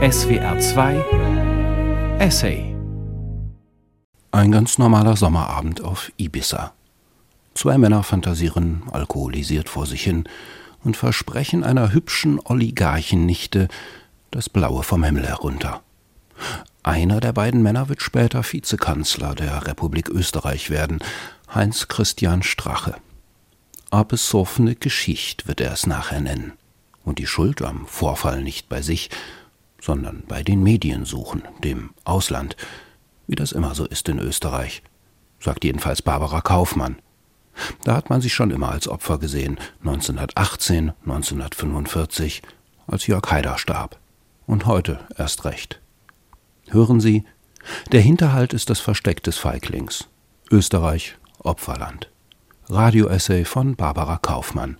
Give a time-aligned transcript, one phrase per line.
[0.00, 2.72] SWR 2 Essay
[4.30, 6.72] Ein ganz normaler Sommerabend auf Ibiza.
[7.54, 10.28] Zwei Männer fantasieren alkoholisiert vor sich hin
[10.84, 13.66] und versprechen einer hübschen Oligarchennichte
[14.30, 15.82] das Blaue vom Himmel herunter.
[16.84, 21.00] Einer der beiden Männer wird später Vizekanzler der Republik Österreich werden,
[21.52, 22.94] Heinz Christian Strache.
[23.90, 26.52] Abesoffene Geschichte wird er es nachher nennen.
[27.04, 29.10] Und die Schuld am Vorfall nicht bei sich,
[29.88, 32.58] sondern bei den Medien suchen, dem Ausland,
[33.26, 34.82] wie das immer so ist in Österreich,
[35.40, 36.96] sagt jedenfalls Barbara Kaufmann.
[37.84, 42.42] Da hat man sich schon immer als Opfer gesehen, 1918, 1945,
[42.86, 43.98] als Jörg Haider starb.
[44.46, 45.80] Und heute erst recht.
[46.68, 47.24] Hören Sie,
[47.90, 50.06] der Hinterhalt ist das Versteck des Feiglings.
[50.50, 52.10] Österreich, Opferland.
[52.68, 54.76] Radioessay von Barbara Kaufmann.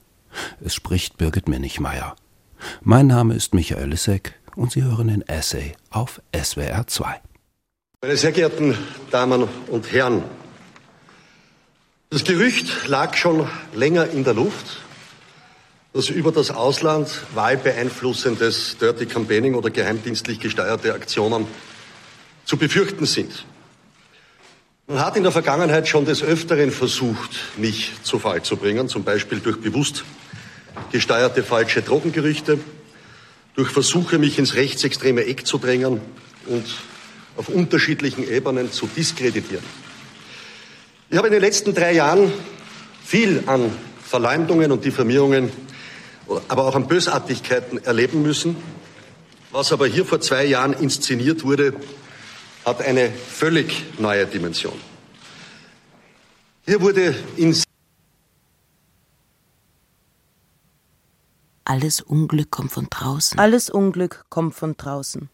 [0.63, 2.15] Es spricht Birgit Minichmeier.
[2.83, 7.21] Mein Name ist Michael Lissek und Sie hören den Essay auf SWR 2.
[8.03, 8.77] Meine sehr geehrten
[9.13, 10.25] Damen und Herren,
[12.11, 14.79] das Gerücht lag schon länger in der Luft,
[15.93, 21.47] dass über das Ausland wahlbeeinflussendes Dirty Campaigning oder geheimdienstlich gesteuerte Aktionen
[22.45, 23.47] zu befürchten sind.
[24.89, 29.05] Man hat in der Vergangenheit schon des Öfteren versucht, mich zu Fall zu bringen, zum
[29.05, 30.05] Beispiel durch bewusst
[30.91, 32.59] gesteuerte falsche Drogengerüchte,
[33.59, 36.01] durch Versuche, mich ins rechtsextreme Eck zu drängen
[36.47, 36.65] und
[37.37, 39.65] auf unterschiedlichen Ebenen zu diskreditieren.
[41.11, 42.33] Ich habe in den letzten drei Jahren
[43.05, 43.73] viel an
[44.05, 45.51] Verleumdungen und Diffamierungen,
[46.47, 48.55] aber auch an Bösartigkeiten erleben müssen.
[49.51, 51.75] Was aber hier vor zwei Jahren inszeniert wurde,
[52.65, 54.81] hat eine völlig neue Dimension.
[56.65, 57.53] Hier wurde in
[61.69, 63.39] Alles Unglück kommt von draußen.
[63.39, 65.29] Alles Unglück kommt von draußen.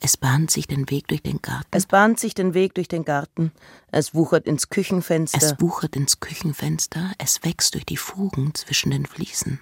[0.00, 1.68] Es bahnt sich den Weg durch den Garten.
[1.70, 3.52] Es bahnt sich den Weg durch den Garten.
[3.90, 5.38] Es wuchert ins Küchenfenster.
[5.38, 7.12] Es wuchert ins Küchenfenster.
[7.18, 9.60] Es wächst durch die Fugen zwischen den Fliesen.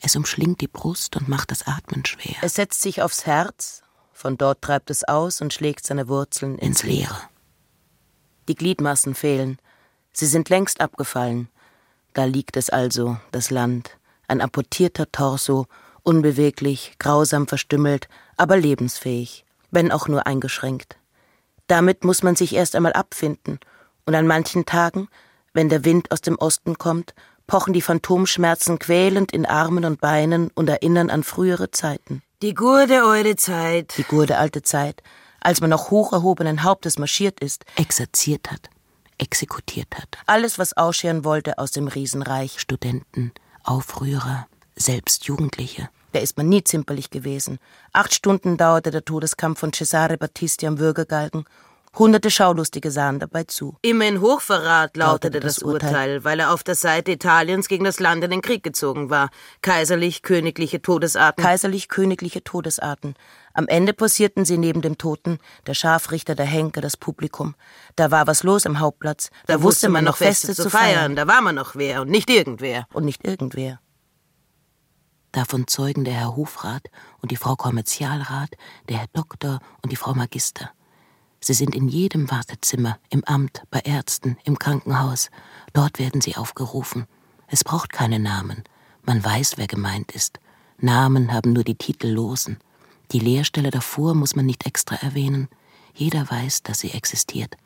[0.00, 2.36] Es umschlingt die Brust und macht das Atmen schwer.
[2.40, 3.82] Es setzt sich aufs Herz
[4.20, 7.18] von dort treibt es aus und schlägt seine Wurzeln ins Leere.
[8.48, 9.58] Die Gliedmaßen fehlen.
[10.12, 11.48] Sie sind längst abgefallen.
[12.12, 13.96] Da liegt es also, das Land,
[14.30, 15.66] ein amputierter Torso,
[16.02, 20.96] unbeweglich, grausam verstümmelt, aber lebensfähig, wenn auch nur eingeschränkt.
[21.66, 23.60] Damit muss man sich erst einmal abfinden,
[24.06, 25.08] und an manchen Tagen,
[25.52, 27.14] wenn der Wind aus dem Osten kommt,
[27.46, 32.22] pochen die Phantomschmerzen quälend in Armen und Beinen und erinnern an frühere Zeiten.
[32.42, 33.94] Die gute eure Zeit.
[33.98, 35.02] Die gute alte Zeit,
[35.40, 38.70] als man noch hoch erhobenen Hauptes marschiert ist, exerziert hat,
[39.18, 40.18] exekutiert hat.
[40.26, 42.60] Alles, was ausscheren wollte aus dem Riesenreich.
[42.60, 45.88] Studenten, Aufrührer, selbst Jugendliche.
[46.12, 47.58] Da ist man nie zimperlich gewesen.
[47.92, 51.44] Acht Stunden dauerte der Todeskampf von Cesare Battisti am Würgegalgen
[51.98, 53.76] Hunderte Schaulustige sahen dabei zu.
[53.82, 57.84] Immer in Hochverrat lautete das, das Urteil, Urteil, weil er auf der Seite Italiens gegen
[57.84, 59.30] das Land in den Krieg gezogen war.
[59.62, 61.42] Kaiserlich-königliche Todesarten.
[61.42, 63.14] Kaiserlich-königliche Todesarten.
[63.54, 67.56] Am Ende posierten sie neben dem Toten, der Scharfrichter, der Henker, das Publikum.
[67.96, 69.30] Da war was los am Hauptplatz.
[69.46, 71.16] Da, da wusste man noch Feste, Feste zu feiern.
[71.16, 72.86] Da war man noch wer und nicht irgendwer.
[72.92, 73.80] Und nicht irgendwer.
[75.32, 76.84] Davon zeugen der Herr Hofrat
[77.20, 78.50] und die Frau Kommerzialrat,
[78.88, 80.70] der Herr Doktor und die Frau Magister.
[81.40, 85.30] Sie sind in jedem Wartezimmer, im Amt, bei Ärzten, im Krankenhaus.
[85.72, 87.06] Dort werden sie aufgerufen.
[87.46, 88.62] Es braucht keine Namen.
[89.02, 90.38] Man weiß, wer gemeint ist.
[90.78, 92.58] Namen haben nur die Titellosen.
[93.12, 95.48] Die Leerstelle davor muss man nicht extra erwähnen.
[95.94, 97.56] Jeder weiß, dass sie existiert.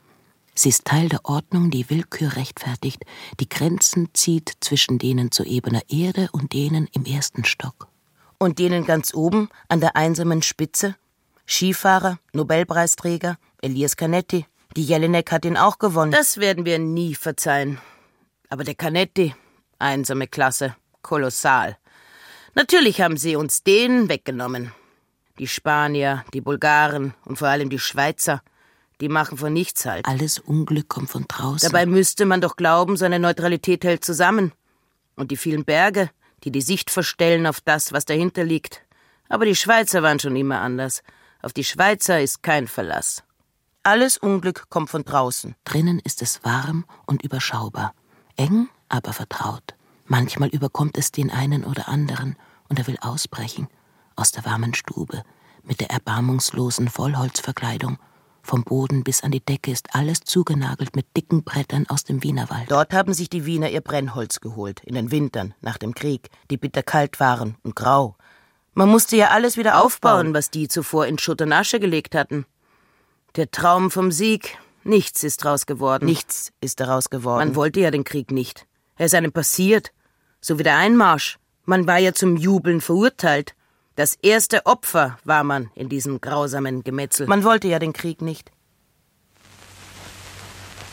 [0.54, 3.04] Sie ist Teil der Ordnung, die Willkür rechtfertigt,
[3.40, 7.88] die Grenzen zieht zwischen denen zu ebener Erde und denen im ersten Stock.
[8.38, 10.94] Und denen ganz oben, an der einsamen Spitze,
[11.46, 14.46] Skifahrer, Nobelpreisträger, Elias Canetti.
[14.76, 16.12] Die Jelinek hat ihn auch gewonnen.
[16.12, 17.78] Das werden wir nie verzeihen.
[18.50, 19.34] Aber der Canetti,
[19.78, 21.78] einsame Klasse, kolossal.
[22.54, 24.72] Natürlich haben sie uns den weggenommen.
[25.38, 28.42] Die Spanier, die Bulgaren und vor allem die Schweizer,
[29.00, 30.06] die machen von nichts halt.
[30.06, 31.68] Alles Unglück kommt von draußen.
[31.68, 34.52] Dabei müsste man doch glauben, seine Neutralität hält zusammen.
[35.16, 36.10] Und die vielen Berge,
[36.44, 38.82] die die Sicht verstellen auf das, was dahinter liegt.
[39.28, 41.02] Aber die Schweizer waren schon immer anders.
[41.42, 43.24] Auf die Schweizer ist kein Verlass.
[43.86, 45.56] Alles Unglück kommt von draußen.
[45.64, 47.92] Drinnen ist es warm und überschaubar.
[48.34, 49.74] Eng, aber vertraut.
[50.06, 52.36] Manchmal überkommt es den einen oder anderen
[52.70, 53.68] und er will ausbrechen.
[54.16, 55.22] Aus der warmen Stube,
[55.62, 57.98] mit der erbarmungslosen Vollholzverkleidung.
[58.42, 62.70] Vom Boden bis an die Decke ist alles zugenagelt mit dicken Brettern aus dem Wienerwald.
[62.70, 66.56] Dort haben sich die Wiener ihr Brennholz geholt, in den Wintern, nach dem Krieg, die
[66.56, 68.16] bitterkalt waren und grau.
[68.72, 72.46] Man musste ja alles wieder aufbauen, was die zuvor in Schutt und Asche gelegt hatten.
[73.36, 76.06] Der Traum vom Sieg, nichts ist draus geworden.
[76.06, 77.38] Nichts ist daraus geworden.
[77.48, 78.64] Man wollte ja den Krieg nicht.
[78.96, 79.90] Er ist einem passiert.
[80.40, 81.38] So wie der Einmarsch.
[81.64, 83.56] Man war ja zum Jubeln verurteilt.
[83.96, 87.26] Das erste Opfer war man in diesem grausamen Gemetzel.
[87.26, 88.52] Man wollte ja den Krieg nicht.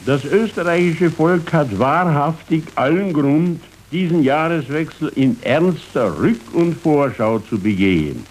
[0.07, 3.61] Das österreichische Volk hat wahrhaftig allen Grund,
[3.91, 8.25] diesen Jahreswechsel in ernster Rück- und Vorschau zu begehen.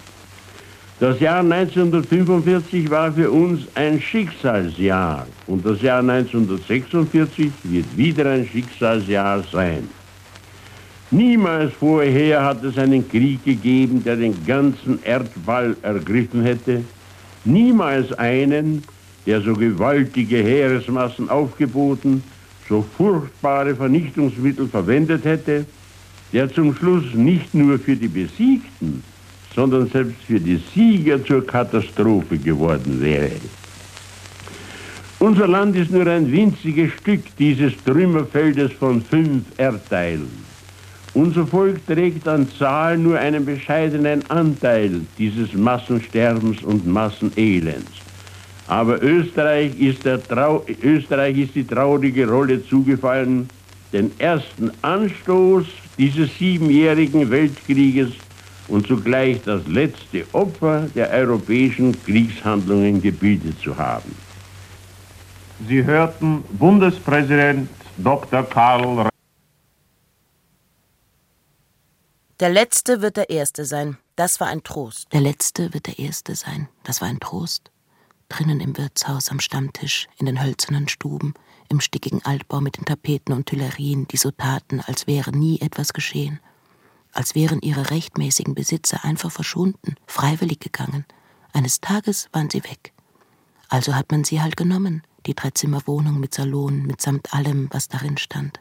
[1.01, 8.45] Das Jahr 1945 war für uns ein Schicksalsjahr und das Jahr 1946 wird wieder ein
[8.45, 9.89] Schicksalsjahr sein.
[11.09, 16.83] Niemals vorher hat es einen Krieg gegeben, der den ganzen Erdball ergriffen hätte.
[17.45, 18.83] Niemals einen,
[19.25, 22.21] der so gewaltige Heeresmassen aufgeboten,
[22.69, 25.65] so furchtbare Vernichtungsmittel verwendet hätte,
[26.31, 29.01] der zum Schluss nicht nur für die Besiegten,
[29.55, 33.31] sondern selbst für die Sieger zur Katastrophe geworden wäre.
[35.19, 40.29] Unser Land ist nur ein winziges Stück dieses Trümmerfeldes von fünf Erdteilen.
[41.13, 47.91] Unser Volk trägt an Zahl nur einen bescheidenen Anteil dieses Massensterbens und Massenelends.
[48.67, 50.05] Aber Österreich ist,
[50.81, 53.49] Österreich ist die traurige Rolle zugefallen,
[53.91, 55.65] den ersten Anstoß
[55.97, 58.11] dieses siebenjährigen Weltkrieges
[58.71, 64.15] und zugleich das letzte Opfer der europäischen Kriegshandlungen gebildet zu haben.
[65.67, 68.43] Sie hörten Bundespräsident Dr.
[68.43, 69.09] Karl
[72.39, 73.97] Der Letzte wird der Erste sein.
[74.15, 75.07] Das war ein Trost.
[75.13, 76.67] Der Letzte wird der Erste sein.
[76.83, 77.71] Das war ein Trost
[78.31, 81.33] drinnen im Wirtshaus am Stammtisch, in den hölzernen Stuben,
[81.69, 85.93] im stickigen Altbau mit den Tapeten und Tuilerien, die so taten, als wäre nie etwas
[85.93, 86.39] geschehen,
[87.11, 91.05] als wären ihre rechtmäßigen Besitzer einfach verschwunden, freiwillig gegangen.
[91.53, 92.93] Eines Tages waren sie weg.
[93.69, 98.59] Also hat man sie halt genommen, die Dreizimmerwohnung mit Salon, mitsamt allem, was darin stand.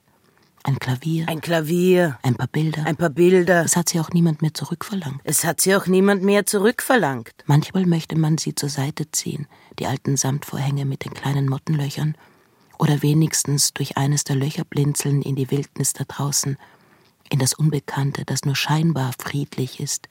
[0.62, 1.26] Ein Klavier.
[1.26, 2.19] Ein Klavier.
[2.23, 2.85] Ein paar Bilder.
[2.85, 3.64] Ein paar Bilder.
[3.64, 5.20] Es hat sie auch niemand mehr zurückverlangt.
[5.25, 7.32] Es hat sie auch niemand mehr zurückverlangt.
[7.47, 9.47] Manchmal möchte man sie zur Seite ziehen,
[9.79, 12.14] die alten Samtvorhänge mit den kleinen Mottenlöchern,
[12.79, 16.56] oder wenigstens durch eines der Löcher blinzeln in die Wildnis da draußen,
[17.31, 20.09] in das Unbekannte, das nur scheinbar friedlich ist.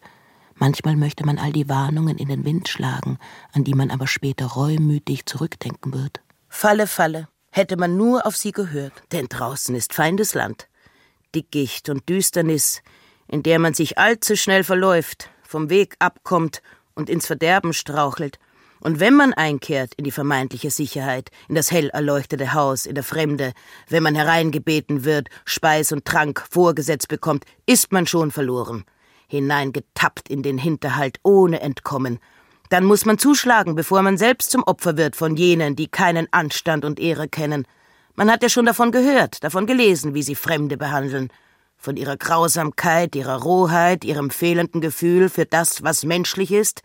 [0.56, 3.20] Manchmal möchte man all die Warnungen in den Wind schlagen,
[3.54, 6.22] an die man aber später reumütig zurückdenken wird.
[6.50, 10.68] Falle, Falle hätte man nur auf sie gehört, denn draußen ist Feindesland.
[11.36, 12.82] Dickicht und Düsternis,
[13.28, 16.62] in der man sich allzu schnell verläuft, vom Weg abkommt
[16.96, 18.40] und ins Verderben strauchelt.
[18.82, 23.04] Und wenn man einkehrt in die vermeintliche Sicherheit, in das hell erleuchtete Haus, in der
[23.04, 23.54] Fremde,
[23.88, 28.86] wenn man hereingebeten wird, Speis und Trank vorgesetzt bekommt, ist man schon verloren,
[29.28, 32.20] hineingetappt in den Hinterhalt ohne Entkommen,
[32.70, 36.86] dann muss man zuschlagen, bevor man selbst zum Opfer wird von jenen, die keinen Anstand
[36.86, 37.66] und Ehre kennen.
[38.16, 41.30] Man hat ja schon davon gehört, davon gelesen, wie sie Fremde behandeln,
[41.78, 46.82] von ihrer Grausamkeit, ihrer Rohheit, ihrem fehlenden Gefühl für das, was menschlich ist.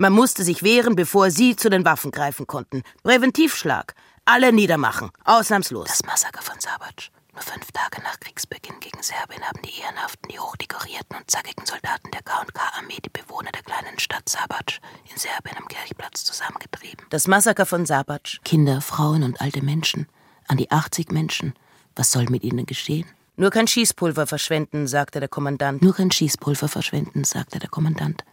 [0.00, 2.84] Man musste sich wehren, bevor sie zu den Waffen greifen konnten.
[3.02, 3.94] Präventivschlag.
[4.24, 5.10] Alle niedermachen.
[5.26, 5.88] Ausnahmslos.
[5.88, 7.10] Das Massaker von Sabatsch.
[7.34, 12.10] Nur fünf Tage nach Kriegsbeginn gegen Serbien haben die ehrenhaften, die hochdekorierten und zackigen Soldaten
[12.12, 14.80] der K&K-Armee die Bewohner der kleinen Stadt Sabac
[15.12, 17.04] in Serbien am Kirchplatz zusammengetrieben.
[17.10, 18.38] Das Massaker von Sabac.
[18.42, 20.06] Kinder, Frauen und alte Menschen.
[20.48, 21.52] An die 80 Menschen.
[21.94, 23.04] Was soll mit ihnen geschehen?
[23.36, 25.82] Nur kein Schießpulver verschwenden, sagte der Kommandant.
[25.82, 28.24] Nur kein Schießpulver verschwenden, sagte der Kommandant.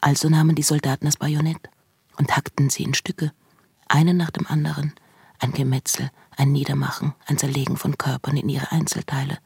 [0.00, 1.68] Also nahmen die Soldaten das Bajonett
[2.16, 3.32] und hackten sie in Stücke,
[3.88, 4.94] einen nach dem anderen,
[5.38, 9.38] ein Gemetzel, ein Niedermachen, ein Zerlegen von Körpern in ihre Einzelteile,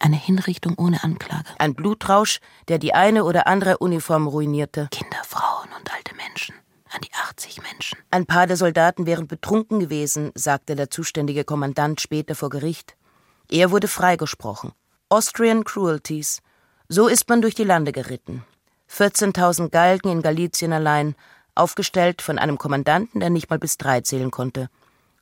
[0.00, 1.48] eine Hinrichtung ohne Anklage.
[1.58, 4.88] Ein Blutrausch, der die eine oder andere Uniform ruinierte.
[4.90, 6.54] Kinder, Frauen und alte Menschen.
[6.90, 7.98] An die 80 Menschen.
[8.10, 12.96] Ein paar der Soldaten wären betrunken gewesen, sagte der zuständige Kommandant später vor Gericht.
[13.50, 14.72] Er wurde freigesprochen.
[15.10, 16.40] Austrian Cruelties.
[16.88, 18.44] So ist man durch die Lande geritten.
[18.90, 21.14] 14.000 Galgen in Galizien allein,
[21.54, 24.68] aufgestellt von einem Kommandanten, der nicht mal bis drei zählen konnte.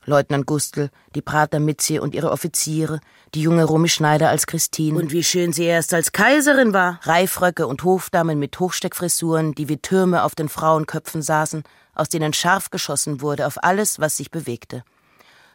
[0.05, 3.01] Leutnant Gustl, die Prater Mitzi und ihre Offiziere,
[3.33, 4.97] die junge Romy Schneider als Christine.
[4.97, 7.01] Und wie schön sie erst als Kaiserin war.
[7.03, 12.69] Reifröcke und Hofdamen mit Hochsteckfrisuren, die wie Türme auf den Frauenköpfen saßen, aus denen scharf
[12.69, 14.83] geschossen wurde auf alles, was sich bewegte.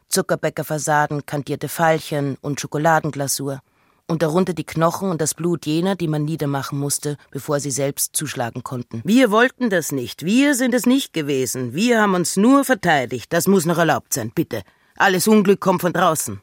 [0.09, 3.63] Zuckerbäckerfassaden, kantierte Veilchen und Schokoladenglasur
[4.13, 8.15] und darunter die Knochen und das Blut jener, die man niedermachen musste, bevor sie selbst
[8.15, 9.01] zuschlagen konnten.
[9.05, 13.49] Wir wollten das nicht, wir sind es nicht gewesen, wir haben uns nur verteidigt, das
[13.49, 14.63] muss noch erlaubt sein, bitte.
[14.97, 16.41] Alles Unglück kommt von draußen.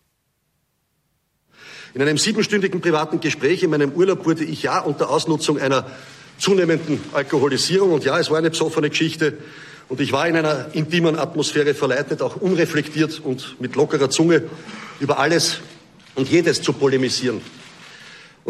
[1.94, 5.86] In einem siebenstündigen privaten Gespräch in meinem Urlaub wurde ich ja unter Ausnutzung einer
[6.38, 7.94] zunehmenden Alkoholisierung.
[7.94, 9.38] Und ja, es war eine besoffene Geschichte.
[9.88, 14.44] Und ich war in einer intimen Atmosphäre verleitet, auch unreflektiert und mit lockerer Zunge
[15.00, 15.62] über alles
[16.16, 17.42] und jedes zu polemisieren.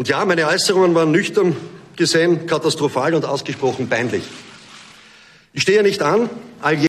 [0.00, 1.54] Und ja, meine Äußerungen waren nüchtern
[1.94, 4.24] gesehen, katastrophal und ausgesprochen peinlich.
[5.52, 6.30] Ich stehe nicht an,
[6.62, 6.86] all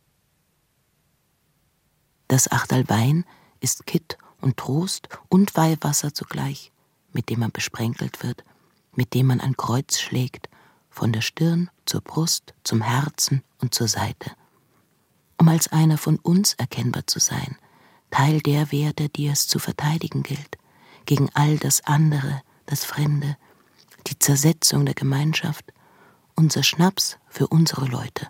[2.30, 3.26] Das Achterl Wein
[3.60, 6.72] ist Kitt und Trost und Weihwasser zugleich,
[7.12, 8.46] mit dem man besprenkelt wird,
[8.96, 10.48] mit dem man ein Kreuz schlägt,
[10.90, 14.32] von der Stirn zur Brust, zum Herzen und zur Seite
[15.38, 17.58] um als einer von uns erkennbar zu sein,
[18.10, 20.58] Teil der Werte, die es zu verteidigen gilt,
[21.06, 23.38] gegen all das andere, das Fremde,
[24.08, 25.72] die Zersetzung der Gemeinschaft,
[26.36, 28.28] unser Schnaps für unsere Leute.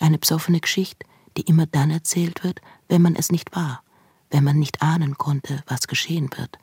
[0.00, 3.82] Eine psoffene Geschichte, die immer dann erzählt wird, wenn man es nicht war,
[4.30, 6.58] wenn man nicht ahnen konnte, was geschehen wird,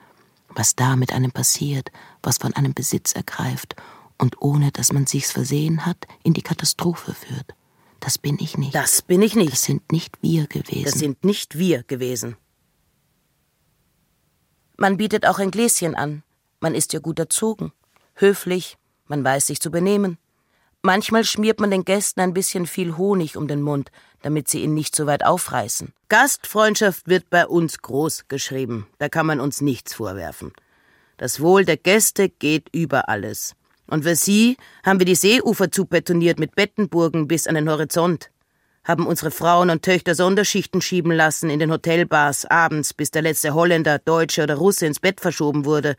[0.49, 1.91] was da mit einem passiert,
[2.23, 3.75] was von einem Besitz ergreift
[4.17, 7.53] und ohne dass man sich's versehen hat, in die Katastrophe führt.
[7.99, 8.75] Das bin ich nicht.
[8.75, 9.51] Das bin ich nicht.
[9.51, 10.83] Das sind nicht wir gewesen.
[10.83, 12.37] Das sind nicht wir gewesen.
[14.77, 16.23] Man bietet auch ein Gläschen an.
[16.59, 17.71] Man ist ja gut erzogen,
[18.15, 20.17] höflich, man weiß sich zu benehmen.
[20.81, 24.73] Manchmal schmiert man den Gästen ein bisschen viel Honig um den Mund, damit sie ihn
[24.73, 25.93] nicht so weit aufreißen.
[26.09, 28.87] Gastfreundschaft wird bei uns groß geschrieben.
[28.99, 30.53] Da kann man uns nichts vorwerfen.
[31.17, 33.55] Das Wohl der Gäste geht über alles.
[33.87, 38.31] Und für sie haben wir die Seeufer zubetoniert mit Bettenburgen bis an den Horizont,
[38.83, 43.53] haben unsere Frauen und Töchter Sonderschichten schieben lassen in den Hotelbars abends, bis der letzte
[43.53, 45.95] Holländer, Deutsche oder Russe ins Bett verschoben wurde,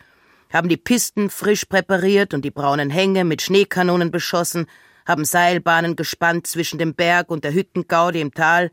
[0.52, 4.66] haben die Pisten frisch präpariert und die braunen Hänge mit Schneekanonen beschossen,
[5.06, 8.70] haben Seilbahnen gespannt zwischen dem Berg und der Hüttengaude im Tal,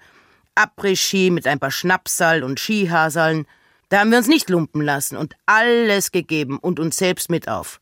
[0.56, 3.46] Après-Ski mit ein paar Schnapsal und Skihaseln.
[3.90, 7.80] Da haben wir uns nicht lumpen lassen und alles gegeben und uns selbst mit auf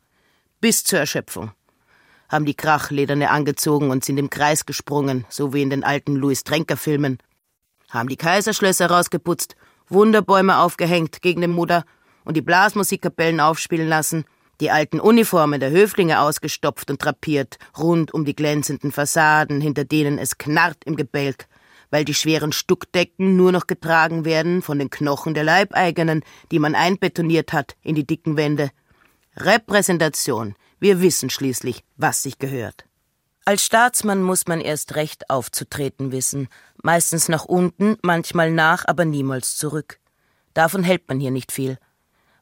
[0.62, 1.52] bis zur Erschöpfung.
[2.30, 6.46] Haben die Krachlederne angezogen und sind im Kreis gesprungen, so wie in den alten Louis
[6.46, 7.18] Tränker Filmen.
[7.90, 9.58] Haben die Kaiserschlösser rausgeputzt,
[9.90, 11.84] Wunderbäume aufgehängt gegen den Mutter
[12.24, 14.26] und die Blasmusikkapellen aufspielen lassen,
[14.60, 20.20] die alten Uniformen der Höflinge ausgestopft und drapiert, rund um die glänzenden Fassaden, hinter denen
[20.20, 21.48] es knarrt im Gebälk,
[21.90, 26.76] weil die schweren Stuckdecken nur noch getragen werden von den Knochen der Leibeigenen, die man
[26.76, 28.70] einbetoniert hat in die dicken Wände,
[29.36, 30.56] Repräsentation.
[30.80, 32.86] Wir wissen schließlich, was sich gehört.
[33.46, 36.48] Als Staatsmann muss man erst recht aufzutreten wissen,
[36.84, 40.00] meistens nach unten, manchmal nach, aber niemals zurück.
[40.54, 41.78] Davon hält man hier nicht viel.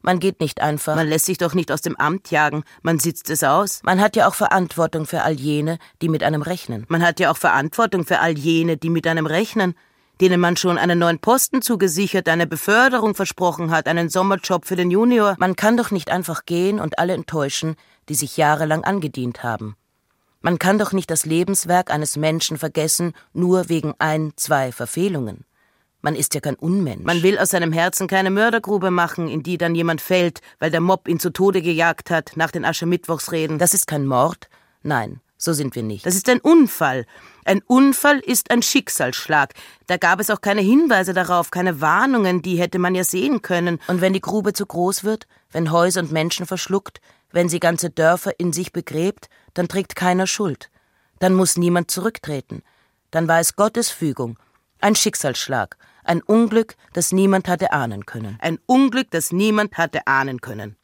[0.02, 3.28] Man geht nicht einfach, man lässt sich doch nicht aus dem Amt jagen, man sitzt
[3.30, 3.80] es aus.
[3.82, 6.86] Man hat ja auch Verantwortung für all jene, die mit einem rechnen.
[6.88, 9.74] Man hat ja auch Verantwortung für all jene, die mit einem rechnen
[10.20, 14.90] denen man schon einen neuen Posten zugesichert, eine Beförderung versprochen hat, einen Sommerjob für den
[14.90, 15.34] Junior.
[15.38, 17.76] Man kann doch nicht einfach gehen und alle enttäuschen,
[18.08, 19.76] die sich jahrelang angedient haben.
[20.42, 25.44] Man kann doch nicht das Lebenswerk eines Menschen vergessen, nur wegen ein, zwei Verfehlungen.
[26.02, 27.04] Man ist ja kein Unmensch.
[27.04, 30.80] Man will aus seinem Herzen keine Mördergrube machen, in die dann jemand fällt, weil der
[30.80, 33.58] Mob ihn zu Tode gejagt hat, nach den Aschermittwochsreden.
[33.58, 34.48] Das ist kein Mord.
[34.82, 36.06] Nein, so sind wir nicht.
[36.06, 37.06] Das ist ein Unfall.
[37.44, 39.52] Ein Unfall ist ein Schicksalsschlag.
[39.86, 43.78] Da gab es auch keine Hinweise darauf, keine Warnungen, die hätte man ja sehen können.
[43.86, 47.90] Und wenn die Grube zu groß wird, wenn Häuser und Menschen verschluckt, wenn sie ganze
[47.90, 50.70] Dörfer in sich begräbt, dann trägt keiner Schuld.
[51.18, 52.62] Dann muss niemand zurücktreten.
[53.10, 54.38] Dann war es Gottes Fügung.
[54.80, 55.76] Ein Schicksalsschlag.
[56.10, 58.36] Ein Unglück, das niemand hatte ahnen können.
[58.40, 60.74] Ein Unglück, das niemand hatte ahnen können.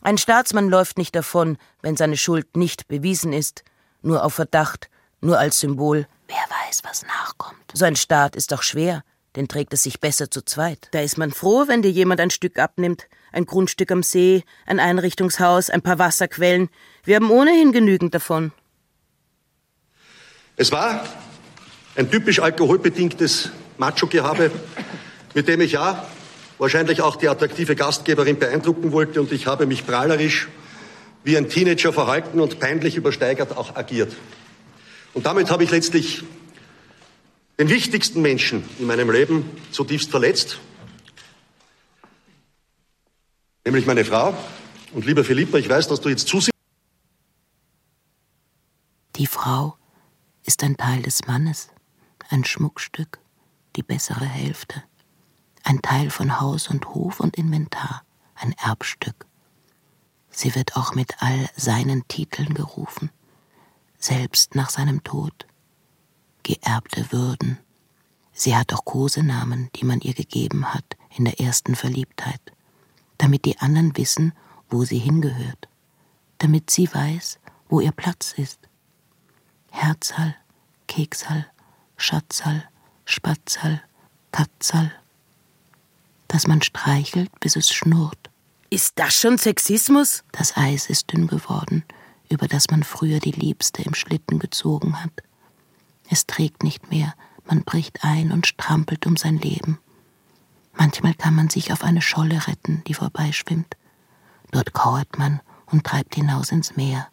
[0.00, 3.62] Ein Staatsmann läuft nicht davon, wenn seine Schuld nicht bewiesen ist,
[4.00, 4.88] nur auf Verdacht,
[5.20, 6.06] nur als Symbol.
[6.28, 7.60] Wer weiß, was nachkommt.
[7.74, 9.04] So ein Staat ist doch schwer,
[9.36, 10.88] den trägt es sich besser zu zweit.
[10.92, 13.06] Da ist man froh, wenn dir jemand ein Stück abnimmt.
[13.32, 16.70] Ein Grundstück am See, ein Einrichtungshaus, ein paar Wasserquellen.
[17.04, 18.50] Wir haben ohnehin genügend davon.
[20.56, 21.04] Es war
[22.00, 24.50] ein typisch alkoholbedingtes Macho-Gehabe,
[25.34, 26.08] mit dem ich ja
[26.56, 30.48] wahrscheinlich auch die attraktive Gastgeberin beeindrucken wollte und ich habe mich prahlerisch
[31.24, 34.16] wie ein Teenager verhalten und peinlich übersteigert auch agiert.
[35.12, 36.24] Und damit habe ich letztlich
[37.58, 40.58] den wichtigsten Menschen in meinem Leben zutiefst verletzt,
[43.66, 44.32] nämlich meine Frau.
[44.94, 46.50] Und lieber Philippa, ich weiß, dass du jetzt zusiehst.
[49.16, 49.76] Die Frau
[50.46, 51.68] ist ein Teil des Mannes,
[52.30, 53.18] ein Schmuckstück,
[53.76, 54.82] die bessere Hälfte,
[55.64, 58.02] ein Teil von Haus und Hof und Inventar,
[58.34, 59.26] ein Erbstück.
[60.30, 63.10] Sie wird auch mit all seinen Titeln gerufen,
[63.98, 65.46] selbst nach seinem Tod.
[66.42, 67.58] Geerbte Würden.
[68.32, 72.40] Sie hat auch Kosenamen, die man ihr gegeben hat in der ersten Verliebtheit,
[73.18, 74.32] damit die anderen wissen,
[74.70, 75.68] wo sie hingehört,
[76.38, 78.60] damit sie weiß, wo ihr Platz ist.
[79.70, 80.36] Herzal,
[80.86, 81.46] Keksal,
[82.02, 82.64] Schatzal,
[83.04, 83.82] Spatzal,
[84.32, 84.90] Katzal.
[86.28, 88.30] Dass man streichelt, bis es schnurrt.
[88.70, 90.24] Ist das schon Sexismus?
[90.32, 91.84] Das Eis ist dünn geworden,
[92.30, 95.12] über das man früher die Liebste im Schlitten gezogen hat.
[96.08, 97.14] Es trägt nicht mehr,
[97.44, 99.78] man bricht ein und strampelt um sein Leben.
[100.72, 103.76] Manchmal kann man sich auf eine Scholle retten, die vorbeischwimmt.
[104.52, 107.08] Dort kauert man und treibt hinaus ins Meer,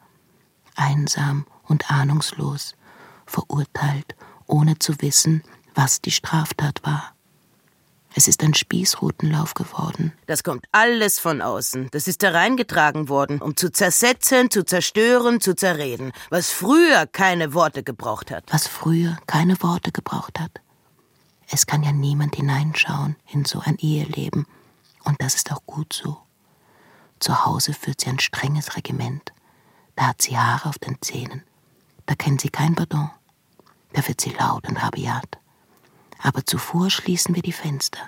[0.78, 2.76] einsam und ahnungslos,
[3.26, 4.16] verurteilt,
[4.48, 5.44] ohne zu wissen,
[5.76, 7.14] was die Straftat war.
[8.16, 10.12] Es ist ein Spießrutenlauf geworden.
[10.26, 11.90] Das kommt alles von außen.
[11.92, 17.84] Das ist hereingetragen worden, um zu zersetzen, zu zerstören, zu zerreden, was früher keine Worte
[17.84, 18.46] gebraucht hat.
[18.52, 20.62] Was früher keine Worte gebraucht hat.
[21.48, 24.48] Es kann ja niemand hineinschauen in so ein Eheleben.
[25.04, 26.18] Und das ist auch gut so.
[27.20, 29.32] Zu Hause führt sie ein strenges Regiment.
[29.96, 31.44] Da hat sie Haare auf den Zähnen.
[32.08, 33.12] Da kennt sie kein Pardon.
[33.94, 35.38] Da wird sie laut und rabiat.
[36.20, 38.00] Aber zuvor schließen wir die Fenster,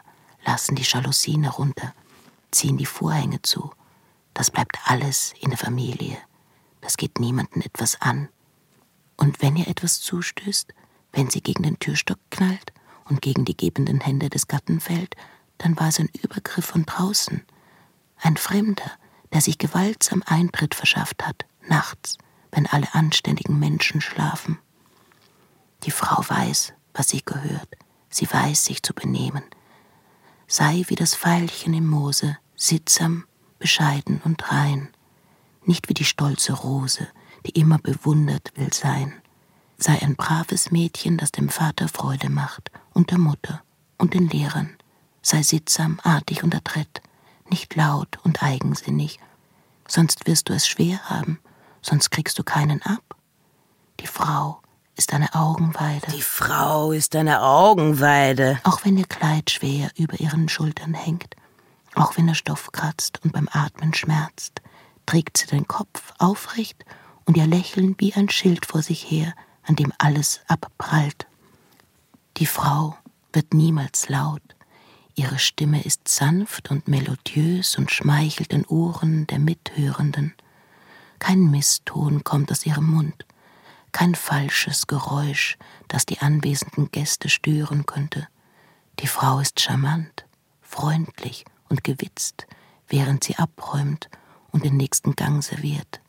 [0.45, 1.93] lassen die Jalousien herunter,
[2.51, 3.71] ziehen die Vorhänge zu.
[4.33, 6.17] Das bleibt alles in der Familie.
[6.81, 8.29] Das geht niemanden etwas an.
[9.17, 10.73] Und wenn ihr etwas zustößt,
[11.11, 12.73] wenn sie gegen den Türstock knallt
[13.05, 15.15] und gegen die gebenden Hände des Gatten fällt,
[15.57, 17.43] dann war es ein Übergriff von draußen.
[18.17, 18.91] Ein Fremder,
[19.33, 22.17] der sich gewaltsam Eintritt verschafft hat, nachts,
[22.51, 24.59] wenn alle anständigen Menschen schlafen.
[25.83, 27.69] Die Frau weiß, was sie gehört,
[28.09, 29.43] sie weiß sich zu benehmen.
[30.47, 33.25] Sei wie das Veilchen im Moose, sittsam,
[33.59, 34.89] bescheiden und rein,
[35.63, 37.07] nicht wie die stolze Rose,
[37.45, 39.13] die immer bewundert will sein.
[39.77, 43.61] Sei ein braves Mädchen, das dem Vater Freude macht und der Mutter
[43.97, 44.75] und den Lehrern.
[45.21, 47.01] Sei sittsam, artig und adrett,
[47.49, 49.19] nicht laut und eigensinnig,
[49.87, 51.39] sonst wirst du es schwer haben,
[51.81, 53.15] sonst kriegst du keinen ab.
[53.99, 54.58] Die Frau
[54.99, 56.11] ist eine Augenweide.
[56.11, 58.59] Die Frau ist eine Augenweide.
[58.65, 61.37] Auch wenn ihr Kleid schwer über ihren Schultern hängt,
[61.95, 64.61] auch wenn der Stoff kratzt und beim Atmen schmerzt,
[65.05, 66.83] trägt sie den Kopf aufrecht
[67.23, 71.27] und ihr Lächeln wie ein Schild vor sich her, an dem alles abprallt.
[72.35, 72.97] Die Frau
[73.31, 74.43] wird niemals laut.
[75.15, 80.33] Ihre Stimme ist sanft und melodiös und schmeichelt den Ohren der Mithörenden.
[81.19, 83.25] Kein Misston kommt aus ihrem Mund
[83.91, 88.27] kein falsches Geräusch, das die anwesenden Gäste stören könnte.
[88.99, 90.25] Die Frau ist charmant,
[90.61, 92.47] freundlich und gewitzt,
[92.87, 94.09] während sie abräumt
[94.51, 96.01] und den nächsten Gang serviert.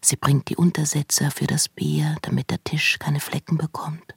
[0.00, 4.14] Sie bringt die Untersetzer für das Bier, damit der Tisch keine Flecken bekommt.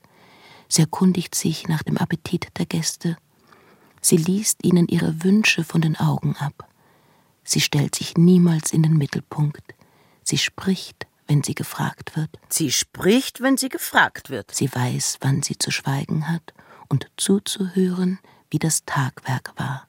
[0.68, 3.18] Sie erkundigt sich nach dem Appetit der Gäste.
[4.02, 6.70] Sie liest ihnen ihre Wünsche von den Augen ab.
[7.44, 9.74] Sie stellt sich niemals in den Mittelpunkt.
[10.24, 12.40] Sie spricht, wenn sie gefragt wird.
[12.50, 14.54] Sie spricht, wenn sie gefragt wird.
[14.54, 16.54] Sie weiß, wann sie zu schweigen hat
[16.88, 19.88] und zuzuhören, wie das Tagwerk war.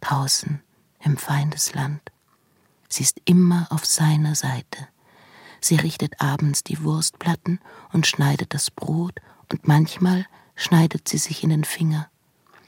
[0.00, 0.62] Draußen
[1.00, 2.00] im Feindesland.
[2.88, 4.86] Sie ist immer auf seiner Seite.
[5.60, 7.58] Sie richtet abends die Wurstplatten
[7.92, 12.08] und schneidet das Brot und manchmal schneidet sie sich in den Finger.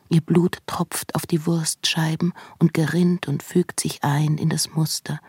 [0.08, 5.20] Ihr Blut tropft auf die Wurstscheiben und gerinnt und fügt sich ein in das Muster,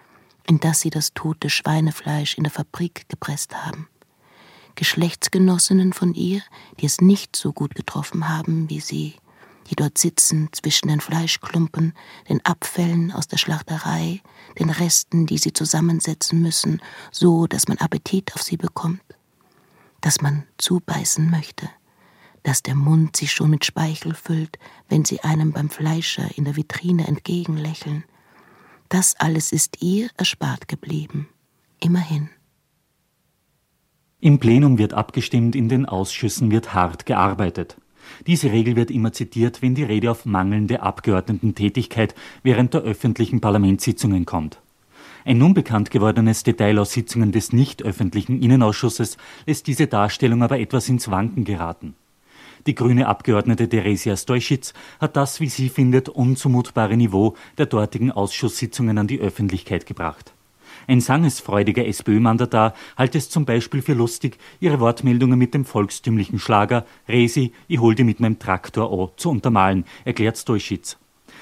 [0.47, 3.87] in das sie das tote Schweinefleisch in der Fabrik gepresst haben.
[4.75, 6.41] Geschlechtsgenossinnen von ihr,
[6.79, 9.15] die es nicht so gut getroffen haben wie sie,
[9.69, 11.93] die dort sitzen zwischen den Fleischklumpen,
[12.27, 14.21] den Abfällen aus der Schlachterei,
[14.59, 19.01] den Resten, die sie zusammensetzen müssen, so dass man Appetit auf sie bekommt,
[20.01, 21.69] dass man zubeißen möchte,
[22.43, 24.57] dass der Mund sich schon mit Speichel füllt,
[24.89, 28.03] wenn sie einem beim Fleischer in der Vitrine entgegenlächeln,
[28.93, 31.27] das alles ist ihr erspart geblieben.
[31.79, 32.29] Immerhin.
[34.19, 37.75] Im Plenum wird abgestimmt, in den Ausschüssen wird hart gearbeitet.
[38.27, 44.25] Diese Regel wird immer zitiert, wenn die Rede auf mangelnde Abgeordnetentätigkeit während der öffentlichen Parlamentssitzungen
[44.25, 44.61] kommt.
[45.25, 50.59] Ein nun bekannt gewordenes Detail aus Sitzungen des nicht öffentlichen Innenausschusses lässt diese Darstellung aber
[50.59, 51.95] etwas ins Wanken geraten.
[52.65, 58.97] Die grüne Abgeordnete Theresia Stoischitz hat das, wie sie findet, unzumutbare Niveau der dortigen Ausschusssitzungen
[58.97, 60.33] an die Öffentlichkeit gebracht.
[60.87, 66.85] Ein sangesfreudiger SPÖ-Mandatar hält es zum Beispiel für lustig, ihre Wortmeldungen mit dem volkstümlichen Schlager
[67.07, 70.97] Resi, ich hol die mit meinem Traktor o zu untermalen, erklärt Stoischitz.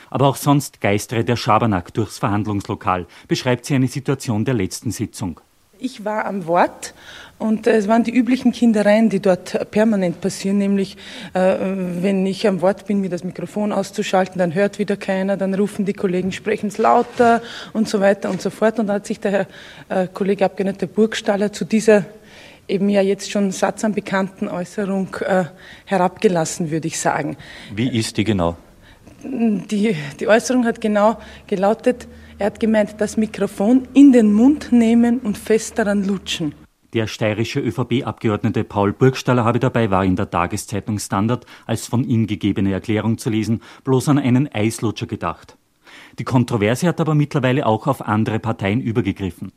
[0.09, 5.39] Aber auch sonst geistere der Schabernack durchs Verhandlungslokal, beschreibt sie eine Situation der letzten Sitzung.
[5.83, 6.93] Ich war am Wort
[7.39, 10.95] und es waren die üblichen Kindereien, die dort permanent passieren, nämlich
[11.33, 15.55] äh, wenn ich am Wort bin, mir das Mikrofon auszuschalten, dann hört wieder keiner, dann
[15.55, 17.41] rufen die Kollegen, sprechen es lauter
[17.73, 18.77] und so weiter und so fort.
[18.77, 19.47] Und da hat sich der Herr
[19.89, 22.05] äh, Kollege Abgeordneter Burgstaller zu dieser
[22.67, 25.45] eben ja jetzt schon Satz an bekannten Äußerung äh,
[25.85, 27.37] herabgelassen, würde ich sagen.
[27.73, 28.55] Wie ist die genau?
[29.23, 32.07] Die, die Äußerung hat genau gelautet,
[32.37, 36.55] er hat gemeint, das Mikrofon in den Mund nehmen und fest daran lutschen.
[36.93, 42.27] Der steirische ÖVP-Abgeordnete Paul Burgstaller habe dabei, war in der Tageszeitung Standard als von ihm
[42.27, 45.57] gegebene Erklärung zu lesen, bloß an einen Eislutscher gedacht.
[46.19, 49.53] Die Kontroverse hat aber mittlerweile auch auf andere Parteien übergegriffen.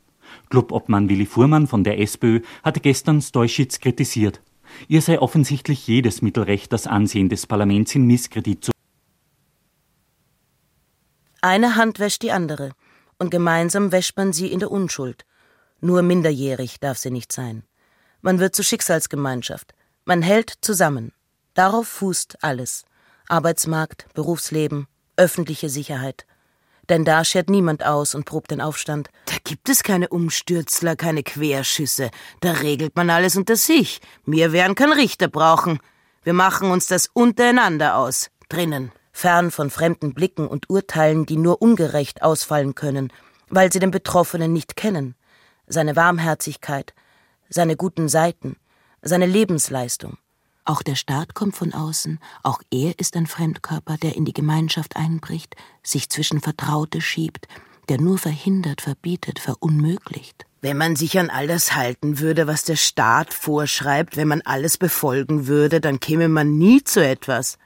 [0.49, 4.41] Clubobmann Willi Fuhrmann von der SPÖ hatte gestern Stoischitz kritisiert.
[4.87, 8.74] Ihr sei offensichtlich jedes Mittelrecht, das Ansehen des Parlaments in Misskredit zu
[11.45, 12.71] eine Hand wäscht die andere,
[13.19, 15.25] und gemeinsam wäscht man sie in der Unschuld.
[15.79, 17.63] Nur minderjährig darf sie nicht sein.
[18.21, 19.75] Man wird zur Schicksalsgemeinschaft.
[20.05, 21.11] Man hält zusammen.
[21.53, 22.85] Darauf fußt alles.
[23.27, 26.25] Arbeitsmarkt, Berufsleben, öffentliche Sicherheit.
[26.89, 29.09] Denn da schert niemand aus und probt den Aufstand.
[29.25, 32.09] Da gibt es keine Umstürzler, keine Querschüsse.
[32.41, 34.01] Da regelt man alles unter sich.
[34.25, 35.79] Wir werden keinen Richter brauchen.
[36.23, 38.31] Wir machen uns das untereinander aus.
[38.49, 43.13] Drinnen fern von fremden Blicken und Urteilen, die nur ungerecht ausfallen können,
[43.47, 45.15] weil sie den Betroffenen nicht kennen,
[45.67, 46.93] seine Warmherzigkeit,
[47.47, 48.57] seine guten Seiten,
[49.01, 50.17] seine Lebensleistung.
[50.65, 54.97] Auch der Staat kommt von außen, auch er ist ein Fremdkörper, der in die Gemeinschaft
[54.97, 57.47] einbricht, sich zwischen Vertraute schiebt,
[57.87, 60.45] der nur verhindert, verbietet, verunmöglicht.
[60.59, 64.77] Wenn man sich an all das halten würde, was der Staat vorschreibt, wenn man alles
[64.77, 67.57] befolgen würde, dann käme man nie zu etwas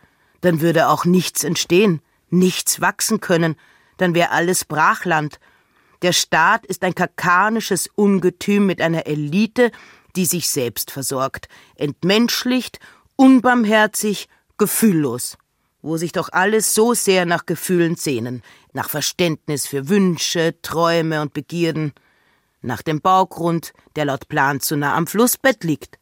[0.41, 3.55] dann würde auch nichts entstehen, nichts wachsen können,
[3.97, 5.39] dann wäre alles Brachland.
[6.01, 9.71] Der Staat ist ein kakanisches Ungetüm mit einer Elite,
[10.15, 12.79] die sich selbst versorgt, entmenschlicht,
[13.15, 15.37] unbarmherzig, gefühllos,
[15.81, 18.41] wo sich doch alles so sehr nach Gefühlen sehnen,
[18.73, 21.93] nach Verständnis für Wünsche, Träume und Begierden,
[22.61, 25.99] nach dem Baugrund, der laut Plan zu nah am Flussbett liegt,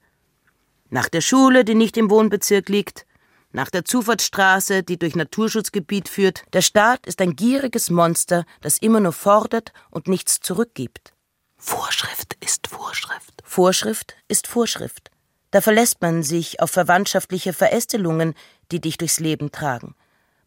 [0.89, 3.06] nach der Schule, die nicht im Wohnbezirk liegt,
[3.51, 6.43] nach der Zufahrtsstraße, die durch Naturschutzgebiet führt.
[6.53, 11.13] Der Staat ist ein gieriges Monster, das immer nur fordert und nichts zurückgibt.
[11.57, 13.41] Vorschrift ist Vorschrift.
[13.43, 15.12] Vorschrift ist Vorschrift.
[15.51, 18.36] Da verlässt man sich auf verwandtschaftliche Verästelungen,
[18.71, 19.95] die dich durchs Leben tragen.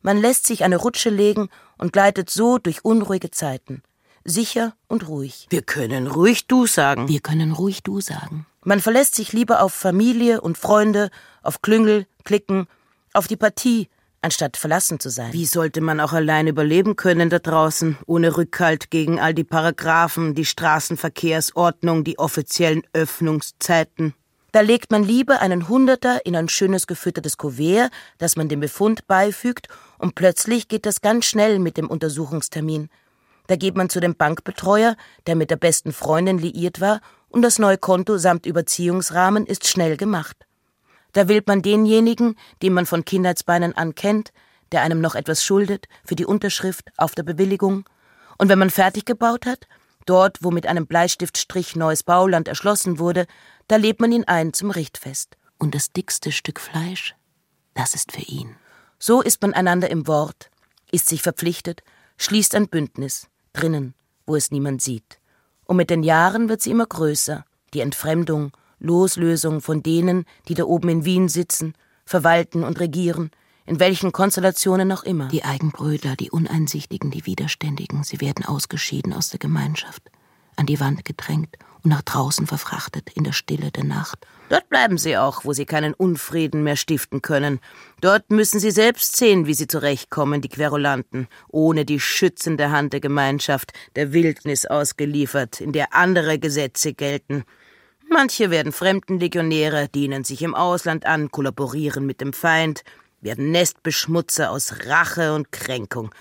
[0.03, 3.83] Man lässt sich eine Rutsche legen und gleitet so durch unruhige Zeiten.
[4.25, 5.47] Sicher und ruhig.
[5.51, 7.09] Wir können ruhig du sagen.
[7.09, 8.47] Wir können ruhig du sagen.
[8.63, 11.11] Man verlässt sich lieber auf Familie und Freunde,
[11.43, 12.67] auf Klüngel, Klicken
[13.13, 13.89] auf die Partie,
[14.23, 15.33] anstatt verlassen zu sein.
[15.33, 20.35] Wie sollte man auch allein überleben können da draußen, ohne Rückhalt gegen all die Paragraphen,
[20.35, 24.15] die Straßenverkehrsordnung, die offiziellen Öffnungszeiten?
[24.53, 29.07] Da legt man lieber einen Hunderter in ein schönes gefüttertes Kuvert, das man dem Befund
[29.07, 29.69] beifügt,
[29.99, 32.89] und plötzlich geht das ganz schnell mit dem Untersuchungstermin.
[33.47, 34.97] Da geht man zu dem Bankbetreuer,
[35.27, 39.97] der mit der besten Freundin liiert war, und das neue Konto samt Überziehungsrahmen ist schnell
[39.97, 40.37] gemacht.
[41.13, 44.33] Da wählt man denjenigen, den man von Kindheitsbeinen an kennt,
[44.73, 47.89] der einem noch etwas schuldet, für die Unterschrift auf der Bewilligung.
[48.39, 49.67] Und wenn man fertig gebaut hat,
[50.07, 53.27] dort, wo mit einem Bleistiftstrich neues Bauland erschlossen wurde,
[53.69, 55.37] da lädt man ihn ein zum Richtfest.
[55.59, 57.15] Und das dickste Stück Fleisch,
[57.75, 58.57] das ist für ihn.
[58.99, 60.51] So ist man einander im Wort,
[60.91, 61.83] ist sich verpflichtet,
[62.17, 63.95] schließt ein Bündnis, drinnen,
[64.27, 65.19] wo es niemand sieht.
[65.65, 67.45] Und mit den Jahren wird sie immer größer,
[67.75, 73.31] die Entfremdung Loslösung von denen, die da oben in Wien sitzen, verwalten und regieren,
[73.67, 75.29] in welchen Konstellationen noch immer.
[75.29, 80.11] Die Eigenbrötler, die Uneinsichtigen, die Widerständigen, sie werden ausgeschieden aus der Gemeinschaft,
[80.57, 84.27] an die Wand gedrängt und nach draußen verfrachtet in der Stille der Nacht.
[84.49, 87.61] Dort bleiben sie auch, wo sie keinen Unfrieden mehr stiften können.
[88.01, 93.01] Dort müssen sie selbst sehen, wie sie zurechtkommen, die Querulanten, ohne die schützende Hand der
[93.01, 97.45] Gemeinschaft, der Wildnis ausgeliefert, in der andere Gesetze gelten.
[98.13, 102.83] Manche werden Fremdenlegionäre, dienen sich im Ausland an, kollaborieren mit dem Feind,
[103.21, 106.13] werden Nestbeschmutzer aus Rache und Kränkung.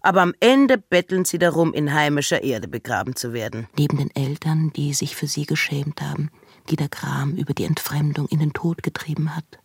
[0.00, 3.66] Aber am Ende betteln sie darum, in heimischer Erde begraben zu werden.
[3.76, 6.30] Neben den Eltern, die sich für sie geschämt haben,
[6.70, 9.58] die der Gram über die Entfremdung in den Tod getrieben hat.